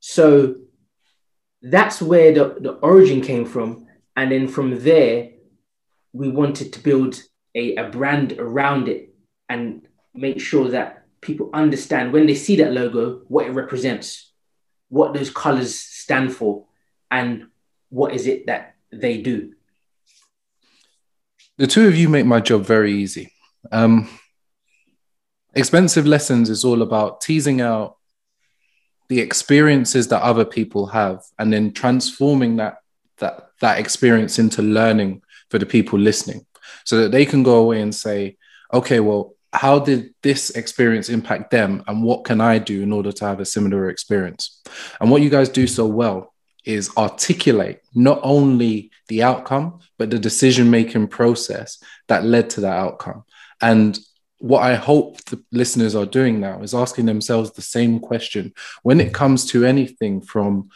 [0.00, 0.56] So
[1.62, 3.86] that's where the, the origin came from.
[4.16, 5.30] And then from there,
[6.12, 7.20] we wanted to build
[7.54, 9.14] a, a brand around it
[9.48, 14.32] and make sure that people understand when they see that logo what it represents,
[14.88, 16.66] what those colors stand for,
[17.10, 17.46] and
[17.88, 19.54] what is it that they do.
[21.56, 23.32] The two of you make my job very easy.
[23.70, 24.08] Um,
[25.54, 27.96] expensive lessons is all about teasing out
[29.08, 32.78] the experiences that other people have and then transforming that
[33.18, 36.44] that that experience into learning for the people listening
[36.84, 38.36] so that they can go away and say
[38.72, 41.84] okay well how did this experience impact them?
[41.86, 44.60] And what can i do in order to have a similar experience?
[45.00, 46.34] And what you guys do so well
[46.64, 52.76] is articulate not only the outcome but the decision making process that led to that
[52.76, 53.24] outcome.
[53.60, 53.98] And
[54.38, 58.52] what I hope the listeners are doing now is asking themselves the same question.
[58.82, 60.70] When it comes to anything from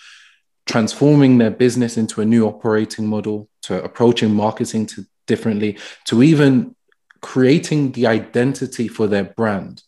[0.67, 6.75] transforming their business into a new operating model to approaching marketing to differently to even
[7.21, 9.83] creating the identity for their brand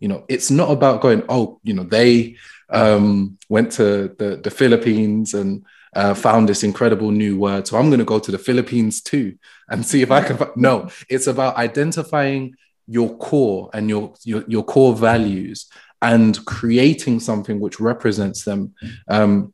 [0.00, 2.36] you know it's not about going oh you know they
[2.70, 5.64] um, went to the, the philippines and
[5.94, 9.36] uh, found this incredible new word so i'm going to go to the philippines too
[9.68, 12.54] and see if i can no it's about identifying
[12.88, 15.68] your core and your, your, your core values
[16.00, 18.74] and creating something which represents them
[19.08, 19.52] um,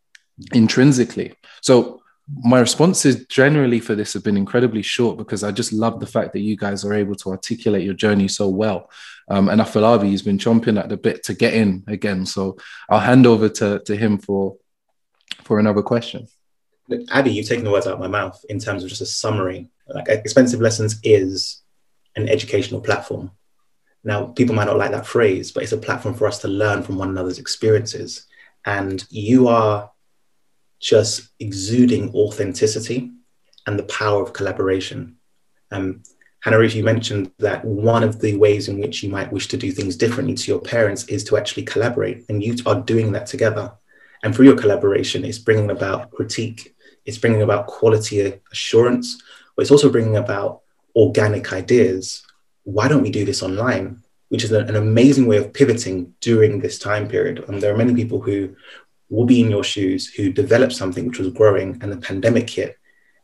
[0.53, 1.35] intrinsically.
[1.61, 2.01] So
[2.32, 6.32] my responses generally for this have been incredibly short because I just love the fact
[6.32, 8.90] that you guys are able to articulate your journey so well.
[9.28, 12.24] Um, and Afolabi has been chomping at the bit to get in again.
[12.24, 12.56] So
[12.88, 14.56] I'll hand over to, to him for
[15.42, 16.26] for another question.
[17.10, 19.68] Abby, you've taken the words out of my mouth in terms of just a summary.
[19.88, 21.62] Like expensive lessons is
[22.16, 23.30] an educational platform.
[24.04, 26.82] Now, people might not like that phrase, but it's a platform for us to learn
[26.82, 28.26] from one another's experiences.
[28.66, 29.90] And you are
[30.85, 33.11] just exuding authenticity
[33.66, 35.16] and the power of collaboration.
[35.70, 36.03] Um,
[36.41, 39.57] Hannah Ruth, you mentioned that one of the ways in which you might wish to
[39.57, 43.26] do things differently to your parents is to actually collaborate, and you are doing that
[43.26, 43.72] together.
[44.22, 46.76] And through your collaboration, it's bringing about critique,
[47.07, 49.22] it's bringing about quality assurance,
[49.57, 50.61] but it's also bringing about
[50.95, 52.22] organic ideas.
[52.64, 54.03] Why don't we do this online?
[54.28, 57.45] Which is an amazing way of pivoting during this time period.
[57.49, 58.55] And there are many people who
[59.14, 62.76] will be in your shoes who developed something which was growing and the pandemic hit.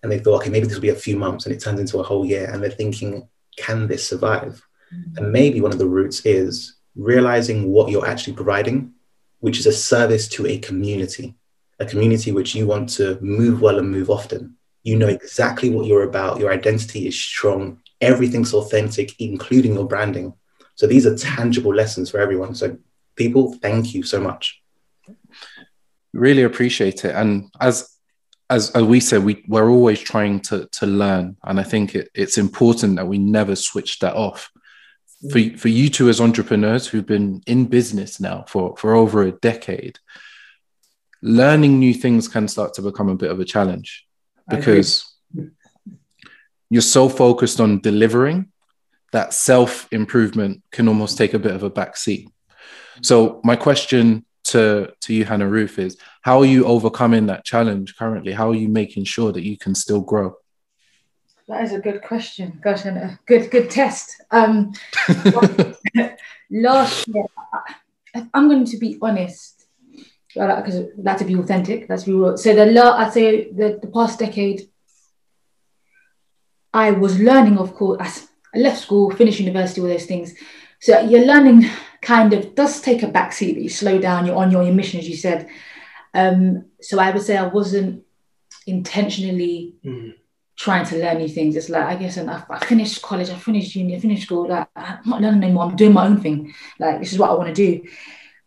[0.02, 1.98] And they thought, okay, maybe this will be a few months and it turns into
[1.98, 2.48] a whole year.
[2.50, 4.64] And they're thinking, can this survive?
[4.94, 5.18] Mm-hmm.
[5.18, 8.92] And maybe one of the roots is realizing what you're actually providing,
[9.40, 11.34] which is a service to a community,
[11.80, 14.56] a community which you want to move well and move often.
[14.82, 16.38] You know exactly what you're about.
[16.38, 17.80] Your identity is strong.
[18.00, 20.34] Everything's authentic including your branding.
[20.76, 22.54] So these are tangible lessons for everyone.
[22.54, 22.78] So
[23.16, 24.59] people thank you so much
[26.12, 27.14] really appreciate it.
[27.14, 27.88] And as
[28.48, 31.36] as, as we said we, we're always trying to to learn.
[31.44, 34.50] And i think it, it's important that we never switch that off.
[35.30, 35.58] For, mm.
[35.58, 39.98] for you two as entrepreneurs who've been in business now for for over a decade
[41.22, 44.06] learning new things can start to become a bit of a challenge
[44.48, 45.04] because
[46.70, 48.50] you're so focused on delivering
[49.12, 52.28] that self improvement can almost take a bit of a back seat.
[53.02, 57.96] So my question to to you, Hannah Ruth, is how are you overcoming that challenge
[57.96, 58.32] currently?
[58.32, 60.36] How are you making sure that you can still grow?
[61.48, 62.60] That is a good question.
[62.62, 64.22] Gosh, and a good good test.
[64.30, 64.72] Um,
[66.50, 67.24] last year,
[68.34, 69.66] I'm going to be honest
[70.34, 71.88] because that to be authentic.
[71.88, 72.36] That's be real.
[72.36, 74.68] So the last, I'd say the, the past decade,
[76.72, 78.28] I was learning, of course.
[78.54, 80.34] I left school, finished university, all those things.
[80.80, 81.68] So you're learning
[82.02, 83.54] kind of does take a backseat.
[83.54, 84.26] That you slow down.
[84.26, 85.48] You're on your, your mission, as you said.
[86.14, 88.04] Um, so I would say I wasn't
[88.66, 90.14] intentionally mm.
[90.56, 91.56] trying to learn new things.
[91.56, 94.48] It's like I guess and I, I finished college, I finished uni, I finished school.
[94.48, 95.64] Like I'm not learning anymore.
[95.64, 96.54] I'm doing my own thing.
[96.78, 97.88] Like this is what I want to do.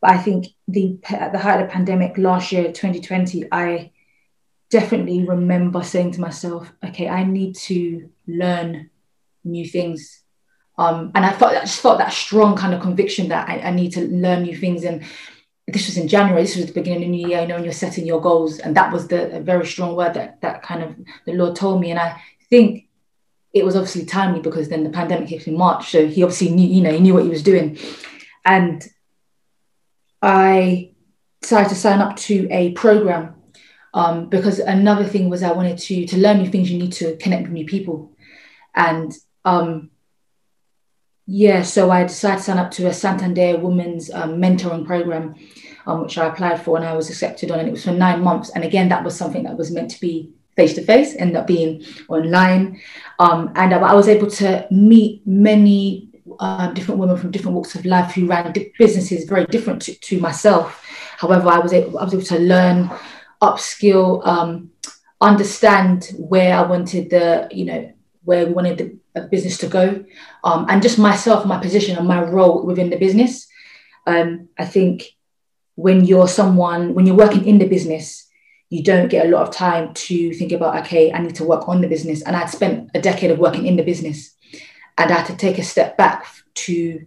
[0.02, 3.92] But I think the at the height of the pandemic last year, 2020, I
[4.70, 8.90] definitely remember saying to myself, okay, I need to learn
[9.44, 10.23] new things.
[10.78, 13.92] Um, and I I just felt that strong kind of conviction that I, I need
[13.94, 14.84] to learn new things.
[14.84, 15.04] And
[15.68, 17.64] this was in January, this was the beginning of the new year, you know, when
[17.64, 18.60] you're setting your goals.
[18.60, 20.96] And that was the very strong word that that kind of
[21.26, 21.92] the Lord told me.
[21.92, 22.88] And I think
[23.54, 25.92] it was obviously timely because then the pandemic hit in March.
[25.92, 27.78] So he obviously knew, you know, he knew what he was doing.
[28.46, 28.84] And
[30.22, 30.94] I
[31.42, 33.36] decided to sign up to a program
[33.94, 36.72] um, because another thing was I wanted to to learn new things.
[36.72, 38.12] You need to connect with new people,
[38.74, 39.14] and
[39.46, 39.92] um,
[41.26, 45.36] yeah, so I decided to sign up to a Santander Women's um, Mentoring Program,
[45.88, 48.22] um, which I applied for and I was accepted on, and it was for nine
[48.22, 48.50] months.
[48.50, 51.48] And again, that was something that was meant to be face to face, ended up
[51.48, 52.82] being online,
[53.20, 56.10] um, and I was able to meet many
[56.40, 60.20] um, different women from different walks of life who ran businesses very different to, to
[60.20, 60.86] myself.
[61.18, 62.90] However, I was able, I was able to learn,
[63.42, 64.72] upskill, um,
[65.22, 67.94] understand where I wanted the, you know,
[68.24, 70.04] where we wanted the business to go,
[70.44, 73.48] um, and just myself, my position, and my role within the business.
[74.06, 75.16] Um, I think
[75.76, 78.28] when you're someone, when you're working in the business,
[78.70, 81.70] you don't get a lot of time to think about, okay, I need to work
[81.70, 82.24] on the business.
[82.24, 84.36] And I'd spent a decade of working in the business
[84.98, 87.06] and I had to take a step back to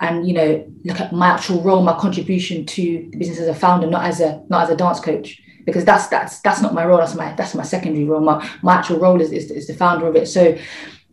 [0.00, 3.54] and you know look at my actual role my contribution to the business as a
[3.54, 6.86] founder not as a not as a dance coach because that's that's that's not my
[6.86, 8.20] role that's my that's my secondary role.
[8.20, 10.26] My, my actual role is, is, is the founder of it.
[10.28, 10.56] So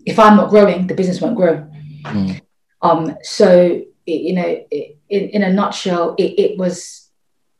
[0.06, 1.68] if i'm not growing the business won't grow.
[2.04, 2.42] Mm.
[2.82, 7.10] um so it, you know it, in, in a nutshell it, it was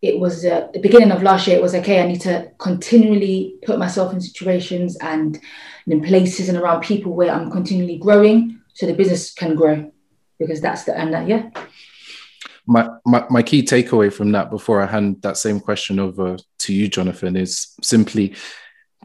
[0.02, 3.56] it was uh, the beginning of last year it was okay i need to continually
[3.66, 5.40] put myself in situations and
[5.88, 9.90] in places and around people where i'm continually growing so the business can grow
[10.40, 11.50] because that's the and that yeah
[12.66, 16.74] my, my my key takeaway from that before i hand that same question over to
[16.74, 18.36] you jonathan is simply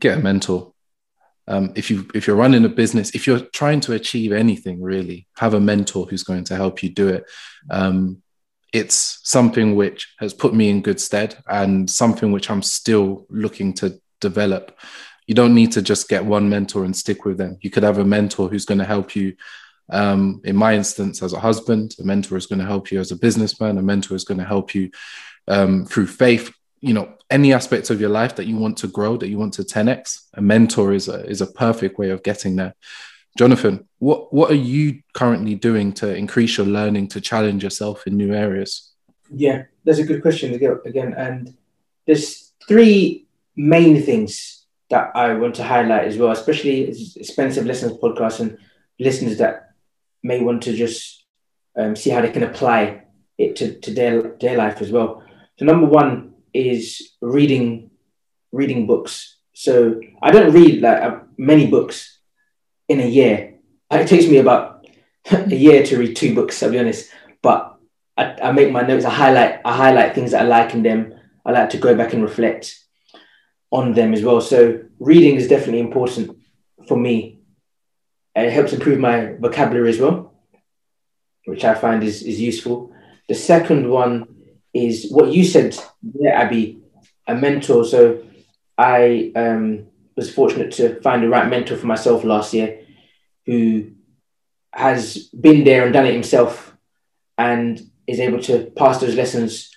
[0.00, 0.72] get a mentor.
[1.46, 5.26] Um, if you if you're running a business if you're trying to achieve anything really
[5.38, 7.24] have a mentor who's going to help you do it.
[7.70, 8.22] Um,
[8.74, 13.72] it's something which has put me in good stead and something which i'm still looking
[13.74, 14.78] to develop.
[15.26, 17.56] You don't need to just get one mentor and stick with them.
[17.62, 19.34] You could have a mentor who's going to help you
[19.90, 23.10] um, in my instance, as a husband, a mentor is going to help you as
[23.10, 23.78] a businessman.
[23.78, 24.90] A mentor is going to help you
[25.46, 26.52] um, through faith.
[26.80, 29.54] You know, any aspects of your life that you want to grow, that you want
[29.54, 32.74] to 10x, a mentor is a, is a perfect way of getting there.
[33.36, 38.16] Jonathan, what what are you currently doing to increase your learning, to challenge yourself in
[38.16, 38.92] new areas?
[39.32, 41.14] Yeah, that's a good question again.
[41.14, 41.54] And
[42.06, 48.40] there's three main things that I want to highlight as well, especially expensive lessons podcast
[48.40, 48.58] and
[48.98, 49.67] listeners that
[50.22, 51.24] may want to just
[51.78, 53.04] um, see how they can apply
[53.36, 55.22] it to, to their, their life as well.
[55.58, 57.90] So number one is reading
[58.52, 59.36] reading books.
[59.52, 62.18] So I don't read like uh, many books
[62.88, 63.54] in a year.
[63.90, 64.86] It takes me about
[65.30, 66.62] a year to read two books.
[66.62, 67.10] I'll be honest,
[67.42, 67.76] but
[68.16, 69.04] I, I make my notes.
[69.04, 71.14] I highlight I highlight things that I like in them.
[71.44, 72.78] I like to go back and reflect
[73.70, 74.40] on them as well.
[74.40, 76.36] So reading is definitely important
[76.86, 77.37] for me
[78.46, 80.32] it helps improve my vocabulary as well,
[81.46, 82.92] which I find is, is useful.
[83.28, 84.26] The second one
[84.72, 85.76] is what you said,
[86.14, 86.80] yeah, Abby,
[87.26, 87.84] a mentor.
[87.84, 88.22] So
[88.76, 89.86] I um,
[90.16, 92.80] was fortunate to find the right mentor for myself last year
[93.46, 93.92] who
[94.72, 96.76] has been there and done it himself
[97.36, 99.74] and is able to pass those lessons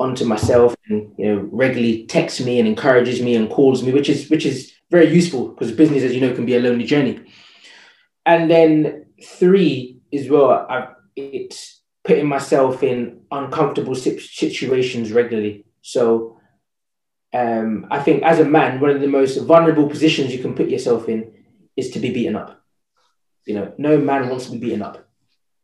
[0.00, 4.08] onto myself and you know regularly texts me and encourages me and calls me which
[4.08, 7.20] is which is very useful because business as you know can be a lonely journey
[8.26, 15.64] and then three is well, I, it's putting myself in uncomfortable situations regularly.
[15.82, 16.38] So
[17.32, 20.68] um, I think as a man, one of the most vulnerable positions you can put
[20.68, 21.32] yourself in
[21.76, 22.62] is to be beaten up.
[23.46, 25.06] You know, no man wants to be beaten up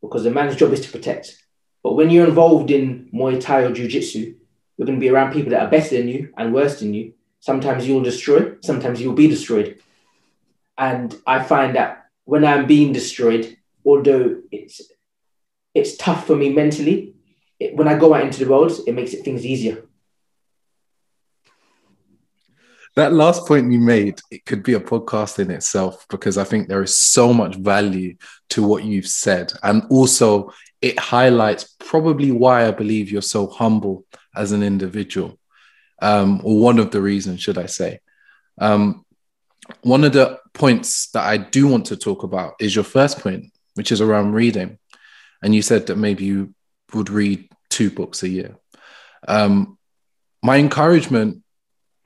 [0.01, 1.37] because the man's job is to protect.
[1.83, 4.35] But when you're involved in Muay Thai or Jiu Jitsu,
[4.77, 7.13] you're going to be around people that are better than you and worse than you.
[7.39, 9.79] Sometimes you'll destroy, sometimes you'll be destroyed.
[10.77, 14.81] And I find that when I'm being destroyed, although it's
[15.73, 17.13] it's tough for me mentally,
[17.59, 19.85] it, when I go out into the world, it makes it things easier.
[22.95, 26.67] That last point you made, it could be a podcast in itself because I think
[26.67, 28.17] there is so much value
[28.49, 29.53] to what you've said.
[29.63, 30.51] And also,
[30.81, 34.05] it highlights probably why I believe you're so humble
[34.35, 35.39] as an individual,
[36.01, 37.99] um, or one of the reasons, should I say.
[38.57, 39.05] Um,
[39.83, 43.51] one of the points that I do want to talk about is your first point,
[43.75, 44.77] which is around reading.
[45.41, 46.53] And you said that maybe you
[46.93, 48.55] would read two books a year.
[49.27, 49.77] Um,
[50.43, 51.43] my encouragement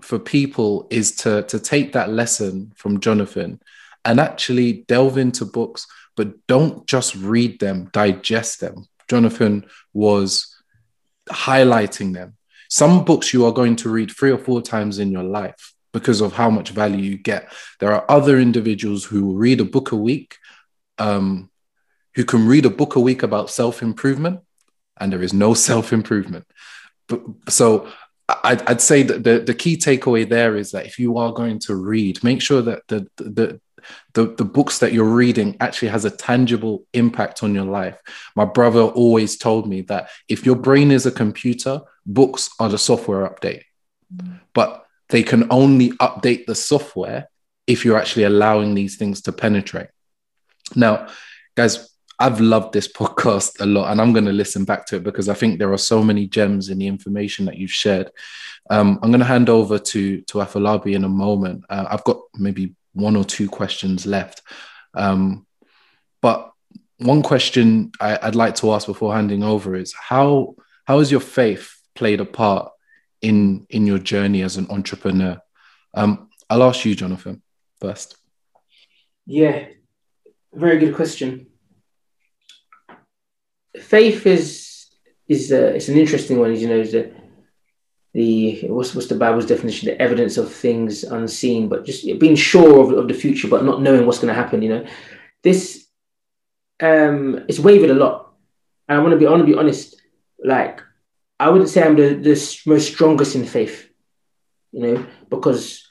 [0.02, 3.60] for people is to, to take that lesson from Jonathan
[4.04, 8.86] and actually delve into books, but don't just read them, digest them.
[9.10, 10.56] Jonathan was
[11.30, 12.38] highlighting them.
[12.70, 16.20] Some books you are going to read three or four times in your life because
[16.20, 17.50] of how much value you get.
[17.80, 20.36] There are other individuals who will read a book a week,
[20.98, 21.50] um,
[22.16, 24.42] who can read a book a week about self improvement,
[25.00, 26.46] and there is no self improvement.
[27.48, 27.88] So
[28.28, 31.60] I'd, I'd, say that the, the key takeaway there is that if you are going
[31.60, 33.62] to read, make sure that the, the,
[34.14, 37.98] the, the books that you're reading actually has a tangible impact on your life.
[38.36, 42.80] My brother always told me that if your brain is a computer, books are the
[42.80, 43.62] software update.
[44.14, 44.40] Mm.
[44.54, 47.30] But they can only update the software
[47.68, 49.88] if you're actually allowing these things to penetrate.
[50.76, 51.08] Now,
[51.56, 51.90] guys,
[52.20, 55.30] I've loved this podcast a lot, and I'm going to listen back to it because
[55.30, 58.12] I think there are so many gems in the information that you've shared.
[58.70, 61.66] Um, I'm going to hand over to to Afolabi in a moment.
[61.70, 64.42] Uh, I've got maybe one or two questions left,
[64.94, 65.46] um,
[66.22, 66.52] but
[66.98, 71.20] one question I, would like to ask before handing over is how how has your
[71.20, 72.72] faith played a part
[73.26, 75.42] in in your journey as an entrepreneur?
[75.94, 77.42] Um, I'll ask you, Jonathan,
[77.80, 78.18] first.
[79.26, 79.66] Yeah,
[80.54, 81.48] very good question
[83.80, 84.88] faith is
[85.28, 86.56] is uh, it's an interesting one.
[86.56, 87.12] You know, the
[88.14, 89.88] the what's what's the Bible's definition?
[89.88, 93.82] The evidence of things unseen, but just being sure of, of the future, but not
[93.82, 94.62] knowing what's going to happen.
[94.62, 94.86] You know,
[95.44, 95.88] this
[96.82, 98.34] um it's wavered a lot,
[98.88, 100.02] and I want to be I want to be honest.
[100.44, 100.82] Like,
[101.40, 103.90] I wouldn't say I'm the the most strongest in faith.
[104.72, 105.88] You know, because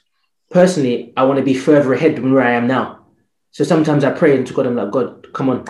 [0.51, 3.07] personally, I want to be further ahead than where I am now.
[3.51, 4.67] So sometimes I pray into God.
[4.67, 5.65] I'm like, God, come on,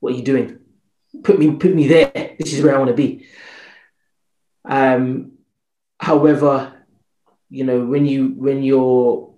[0.00, 0.58] what are you doing?
[1.22, 2.34] put me put me there.
[2.38, 3.26] This is where I want to be.
[4.64, 5.32] Um,
[5.98, 6.72] however,
[7.48, 9.34] you know when you when you're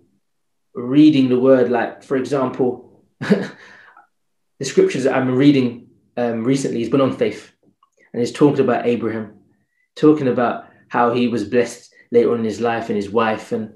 [0.74, 3.50] reading the word, like for example, the
[4.62, 7.52] scriptures that I'm reading um, recently has been on faith,
[8.12, 9.37] and it's talking about Abraham,
[9.98, 13.72] talking about how he was blessed later on in his life and his wife, and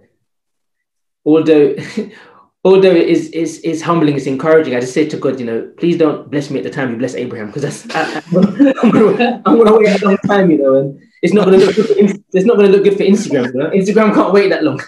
[1.25, 1.75] although
[2.65, 4.75] although it is is is humbling, it's encouraging.
[4.75, 6.97] I just say to God, you know, please don't bless me at the time you
[6.97, 11.01] bless Abraham, because that's I, am gonna, gonna wait a long time, you know, and
[11.23, 13.53] it's not gonna look good for, it's not gonna look good for Instagram.
[13.53, 13.71] You know?
[13.71, 14.81] Instagram can't wait that long.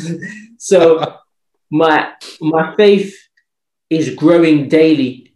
[0.58, 1.18] so
[1.70, 3.16] my my faith
[3.90, 5.27] is growing daily.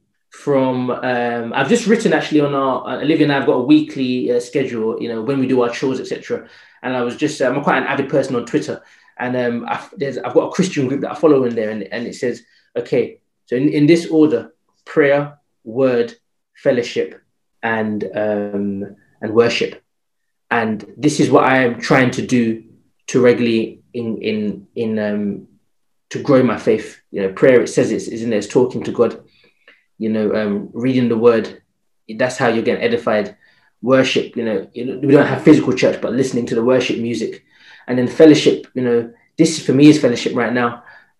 [0.42, 4.32] From um, I've just written actually on our uh, Olivia and I've got a weekly
[4.32, 6.48] uh, schedule, you know, when we do our chores, etc.
[6.82, 8.82] And I was just I'm quite an avid person on Twitter,
[9.18, 12.08] and um, I've, I've got a Christian group that I follow in there, and, and
[12.08, 12.42] it says,
[12.76, 14.52] okay, so in, in this order
[14.84, 16.14] prayer, word,
[16.54, 17.22] fellowship,
[17.62, 19.82] and, um, and worship.
[20.50, 22.64] And this is what I am trying to do
[23.08, 25.48] to regularly in, in, in, um,
[26.10, 27.00] to grow my faith.
[27.10, 29.22] You know, prayer, it says it's, it's in there, it's talking to God,
[30.02, 31.62] you know, um, reading the word.
[32.08, 33.36] That's how you're getting edified.
[33.80, 37.44] Worship, you know, we don't have physical church, but listening to the worship music.
[37.86, 40.70] And then fellowship you know this for me is fellowship right now.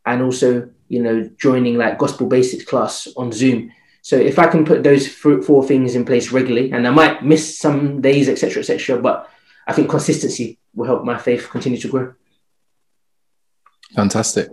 [0.05, 0.49] And also
[0.89, 3.73] you know joining like gospel basics class on zoom.
[4.03, 5.07] So if i can put those
[5.49, 9.31] four things in place regularly and i might miss some days etc etc but
[9.69, 12.15] i think consistency will help my faith continue to grow.
[13.95, 14.49] Fantastic.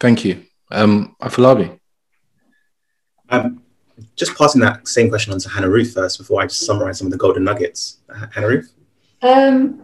[0.00, 0.34] Thank you.
[0.70, 1.66] Um afolabi
[3.34, 3.62] um
[4.16, 7.06] just passing that same question on to hannah ruth first before i just summarize some
[7.06, 7.98] of the golden nuggets
[8.34, 8.72] hannah ruth
[9.22, 9.82] um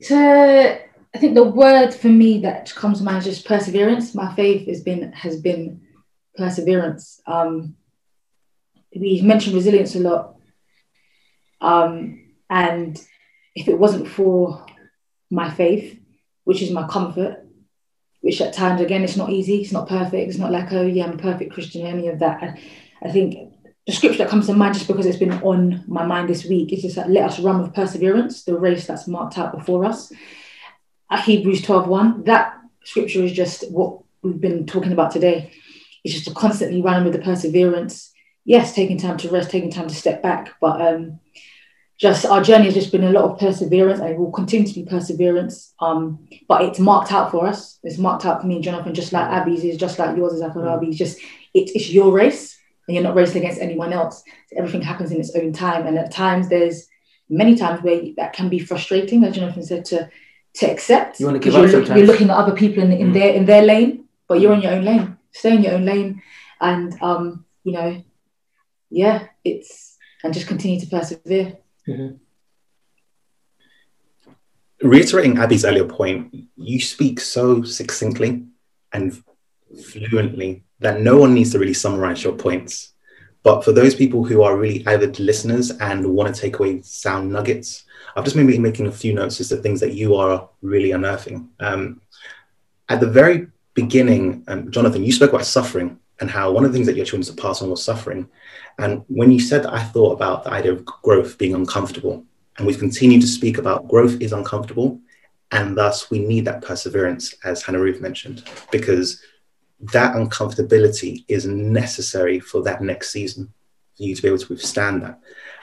[0.00, 0.78] to
[1.14, 4.14] I think the word for me that comes to mind is perseverance.
[4.14, 5.82] My faith has been has been
[6.36, 7.20] perseverance.
[7.26, 7.76] Um,
[8.94, 10.36] we mentioned resilience a lot,
[11.60, 13.00] um, and
[13.54, 14.66] if it wasn't for
[15.30, 16.00] my faith,
[16.42, 17.43] which is my comfort,
[18.24, 21.04] which at times again it's not easy, it's not perfect, it's not like oh yeah
[21.04, 22.42] I'm a perfect Christian, any of that.
[22.42, 22.58] I,
[23.02, 23.52] I think
[23.86, 26.72] the scripture that comes to mind just because it's been on my mind this week
[26.72, 30.10] is just that let us run with perseverance the race that's marked out before us.
[31.10, 35.52] At Hebrews 12 1, that scripture is just what we've been talking about today.
[36.02, 38.10] It's just constantly run with the perseverance.
[38.46, 41.20] Yes, taking time to rest, taking time to step back, but um,
[41.98, 44.74] just our journey has just been a lot of perseverance and it will continue to
[44.74, 45.74] be perseverance.
[45.80, 47.78] Um, but it's marked out for us.
[47.84, 50.42] It's marked out for me and Jonathan, just like Abby's is, just like yours is,
[50.42, 50.98] I thought Abby's.
[50.98, 51.18] Just
[51.54, 54.24] it, it's your race and you're not racing against anyone else.
[54.50, 55.86] So everything happens in its own time.
[55.86, 56.88] And at times there's
[57.28, 60.10] many times where that can be frustrating, as Jonathan said, to
[60.54, 61.18] to accept.
[61.18, 63.14] You want to give up you're, you're looking at other people in, in mm.
[63.14, 65.16] their in their lane, but you're on your own lane.
[65.32, 66.22] Stay in your own lane.
[66.60, 68.02] And um, you know,
[68.90, 71.58] yeah, it's and just continue to persevere.
[71.88, 72.16] Mm-hmm.
[74.86, 78.44] Reiterating Abby's earlier point, you speak so succinctly
[78.92, 79.22] and
[79.82, 82.92] fluently that no one needs to really summarize your points.
[83.42, 87.30] But for those people who are really avid listeners and want to take away sound
[87.30, 87.84] nuggets,
[88.16, 91.50] I've just been making a few notes as to things that you are really unearthing.
[91.60, 92.00] Um,
[92.88, 96.76] at the very beginning, um, Jonathan, you spoke about suffering and how one of the
[96.76, 98.28] things that you're trying to pass on was suffering.
[98.78, 102.24] And when you said that, I thought about the idea of growth being uncomfortable.
[102.56, 105.00] And we've continued to speak about growth is uncomfortable.
[105.50, 109.20] And thus, we need that perseverance, as Hannah Ruth mentioned, because
[109.92, 113.52] that uncomfortability is necessary for that next season,
[113.96, 115.20] for you to be able to withstand that.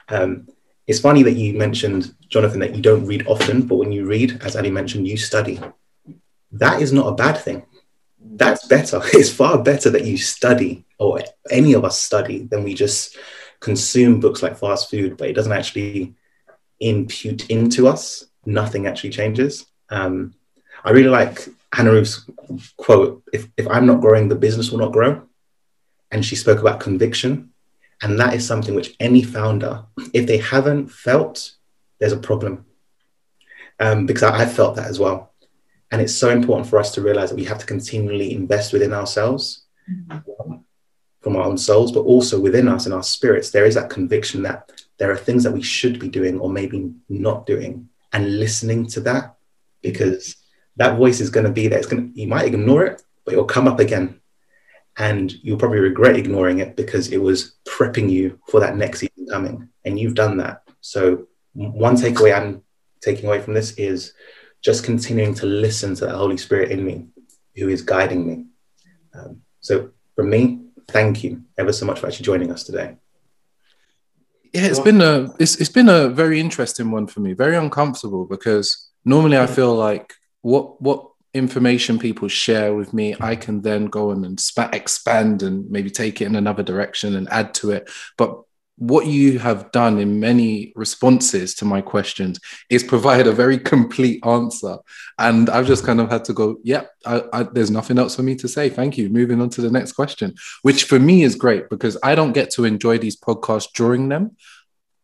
[0.10, 0.48] Um,
[0.88, 4.42] it's funny that you mentioned, Jonathan, that you don't read often, but when you read,
[4.44, 5.60] as Ali mentioned, you study.
[6.52, 7.64] That is not a bad thing.
[8.34, 9.02] That's better.
[9.14, 11.20] It's far better that you study, or
[11.50, 13.18] any of us study, than we just
[13.60, 16.16] consume books like fast food, but it doesn't actually
[16.80, 18.26] impute into us.
[18.46, 19.66] Nothing actually changes.
[19.90, 20.34] Um,
[20.84, 22.28] I really like Hannah Ruth's
[22.78, 25.22] quote if, if I'm not growing, the business will not grow.
[26.12, 27.52] And she spoke about conviction.
[28.02, 31.52] And that is something which any founder, if they haven't felt,
[32.00, 32.66] there's a problem.
[33.80, 35.31] Um, because I, I felt that as well.
[35.92, 38.94] And it's so important for us to realize that we have to continually invest within
[38.94, 40.56] ourselves mm-hmm.
[41.20, 43.52] from our own souls, but also within us and our spirits.
[43.52, 46.94] There is that conviction that there are things that we should be doing or maybe
[47.10, 49.36] not doing, and listening to that
[49.82, 50.36] because
[50.78, 51.80] that voice is going to be there.
[51.80, 54.20] It's going to, you might ignore it, but it will come up again.
[54.98, 59.28] And you'll probably regret ignoring it because it was prepping you for that next season
[59.30, 59.70] coming.
[59.86, 60.64] And you've done that.
[60.82, 62.64] So, one takeaway I'm
[63.02, 64.14] taking away from this is
[64.62, 67.08] just continuing to listen to the Holy Spirit in me
[67.56, 68.46] who is guiding me.
[69.14, 72.96] Um, so, from me, thank you ever so much for actually joining us today.
[74.54, 77.34] Yeah, it's been a it's, it's been a very interesting one for me.
[77.34, 83.36] Very uncomfortable because normally I feel like what what information people share with me, I
[83.36, 84.42] can then go on and
[84.74, 87.90] expand and maybe take it in another direction and add to it.
[88.18, 88.42] But
[88.82, 94.26] what you have done in many responses to my questions is provide a very complete
[94.26, 94.76] answer.
[95.20, 98.24] And I've just kind of had to go, yeah, I, I, there's nothing else for
[98.24, 98.70] me to say.
[98.70, 99.08] Thank you.
[99.10, 102.50] Moving on to the next question, which for me is great because I don't get
[102.54, 104.36] to enjoy these podcasts during them.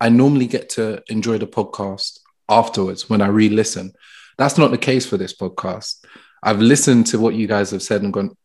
[0.01, 2.17] I normally get to enjoy the podcast
[2.49, 3.93] afterwards when I re listen.
[4.39, 6.03] That's not the case for this podcast.
[6.41, 8.35] I've listened to what you guys have said and gone,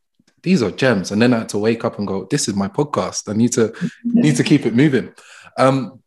[0.43, 1.11] these are gems.
[1.11, 3.29] And then I had to wake up and go, this is my podcast.
[3.29, 3.73] I need to
[4.05, 5.13] need to keep it moving.
[5.59, 6.03] Um,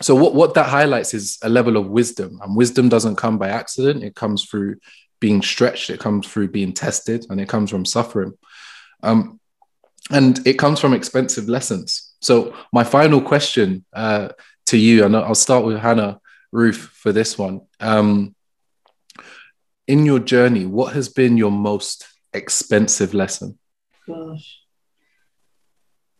[0.00, 2.38] so what, what that highlights is a level of wisdom.
[2.42, 4.04] And wisdom doesn't come by accident.
[4.04, 4.76] It comes through
[5.20, 8.34] being stretched, it comes through being tested, and it comes from suffering.
[9.02, 9.40] Um,
[10.10, 12.14] and it comes from expensive lessons.
[12.20, 14.30] So my final question uh,
[14.66, 16.20] to you, and I'll start with Hannah
[16.52, 17.62] Ruth for this one.
[17.80, 18.34] Um,
[19.86, 23.58] in your journey, what has been your most expensive lesson?
[24.08, 24.62] Gosh,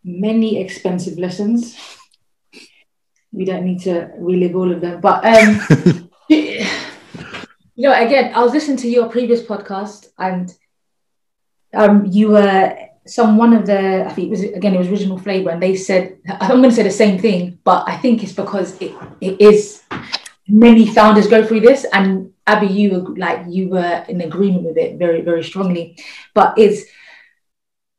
[0.04, 1.74] many expensive lessons.
[3.32, 6.66] We don't need to relive all of them, but um, you
[7.78, 10.52] know, again, I was listening to your previous podcast, and
[11.72, 12.76] um, you were
[13.06, 15.74] some one of the I think it was again it was Original Flava, and they
[15.74, 19.40] said I'm going to say the same thing, but I think it's because it, it
[19.40, 19.82] is
[20.46, 24.76] many founders go through this, and Abby, you were like you were in agreement with
[24.76, 25.98] it very, very strongly.
[26.34, 26.84] But it's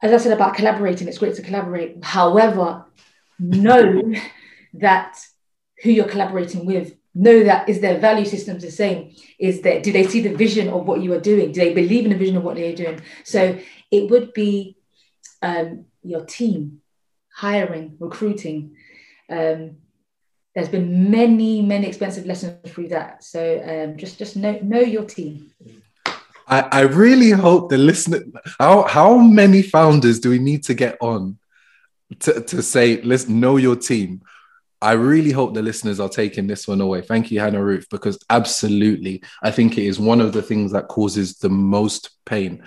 [0.01, 2.03] as I said about collaborating, it's great to collaborate.
[2.03, 2.85] However,
[3.39, 4.13] know
[4.75, 5.19] that
[5.83, 9.15] who you're collaborating with, know that is their value systems the same?
[9.39, 11.51] Is that do they see the vision of what you are doing?
[11.51, 13.01] Do they believe in the vision of what they're doing?
[13.23, 13.59] So
[13.91, 14.77] it would be
[15.41, 16.81] um, your team,
[17.33, 18.75] hiring, recruiting,
[19.29, 19.77] um,
[20.55, 25.05] there's been many many expensive lessons through that so um, just just know know your
[25.05, 25.51] team
[26.49, 28.21] I, I really hope the listener
[28.59, 31.37] how how many founders do we need to get on
[32.19, 34.21] to, to say let's know your team
[34.81, 37.01] I really hope the listeners are taking this one away.
[37.01, 40.87] Thank you, Hannah Ruth, because absolutely, I think it is one of the things that
[40.87, 42.63] causes the most pain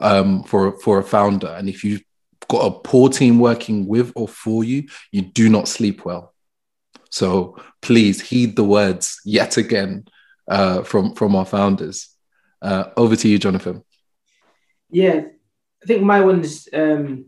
[0.00, 1.48] um, for for a founder.
[1.48, 2.02] And if you've
[2.48, 6.32] got a poor team working with or for you, you do not sleep well.
[7.10, 10.06] So please heed the words yet again
[10.48, 12.08] uh, from from our founders.
[12.62, 13.82] Uh, over to you, Jonathan.
[14.88, 15.22] Yeah,
[15.82, 17.26] I think my one um,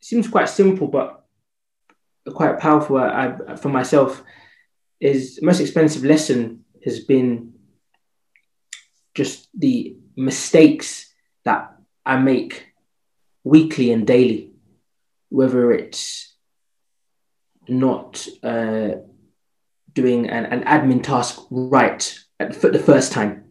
[0.00, 1.24] seems quite simple, but
[2.34, 2.96] quite powerful.
[2.96, 4.22] I, for myself,
[5.00, 7.52] is most expensive lesson has been
[9.14, 11.12] just the mistakes
[11.44, 11.72] that
[12.04, 12.66] I make
[13.44, 14.52] weekly and daily,
[15.28, 16.34] whether it's
[17.68, 18.90] not uh,
[19.92, 22.18] doing an, an admin task right
[22.52, 23.44] for the first time,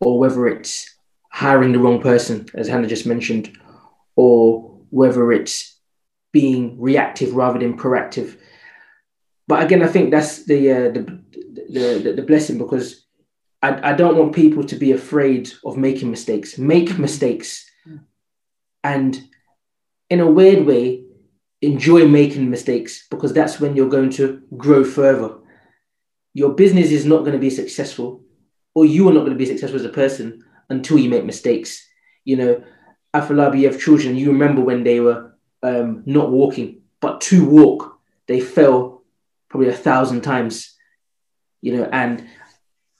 [0.00, 0.96] or whether it's
[1.30, 3.56] hiring the wrong person, as Hannah just mentioned,
[4.16, 5.78] or whether it's
[6.32, 8.38] being reactive rather than proactive.
[9.46, 11.22] But again, I think that's the uh, the,
[11.70, 13.06] the, the the blessing because
[13.62, 16.58] I, I don't want people to be afraid of making mistakes.
[16.58, 17.68] Make mistakes,
[18.84, 19.20] and
[20.10, 21.04] in a weird way,
[21.62, 25.36] enjoy making mistakes because that's when you're going to grow further.
[26.34, 28.22] Your business is not going to be successful,
[28.74, 31.86] or you are not going to be successful as a person until you make mistakes.
[32.24, 32.64] You know,
[33.14, 37.98] Afolabi, you have children, you remember when they were um, not walking, but to walk,
[38.26, 39.02] they fell
[39.48, 40.74] probably a thousand times.
[41.60, 42.24] You know, and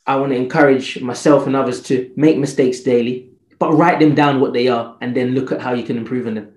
[0.06, 4.40] I want to encourage myself and others to make mistakes daily, but write them down
[4.40, 6.54] what they are and then look at how you can improve on them.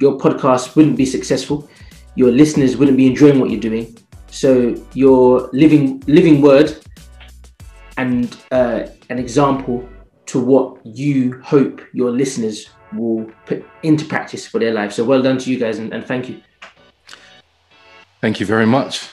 [0.00, 1.68] your podcast wouldn't be successful.
[2.14, 3.96] Your listeners wouldn't be enjoying what you're doing.
[4.30, 6.78] So, your living living word
[7.98, 9.86] and uh, an example
[10.26, 14.96] to what you hope your listeners will put into practice for their lives.
[14.96, 16.40] So well done to you guys and, and thank you.
[18.20, 19.10] Thank you very much.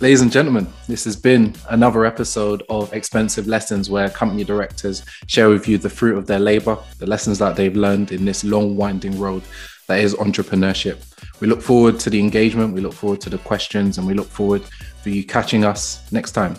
[0.00, 5.50] Ladies and gentlemen, this has been another episode of Expensive Lessons where company directors share
[5.50, 8.76] with you the fruit of their labor, the lessons that they've learned in this long,
[8.76, 9.42] winding road
[9.88, 11.04] that is entrepreneurship.
[11.40, 14.28] We look forward to the engagement, we look forward to the questions, and we look
[14.28, 14.62] forward
[15.02, 16.56] for you catching us next time.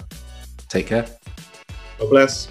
[0.71, 1.05] Take care.
[1.99, 2.47] God bless.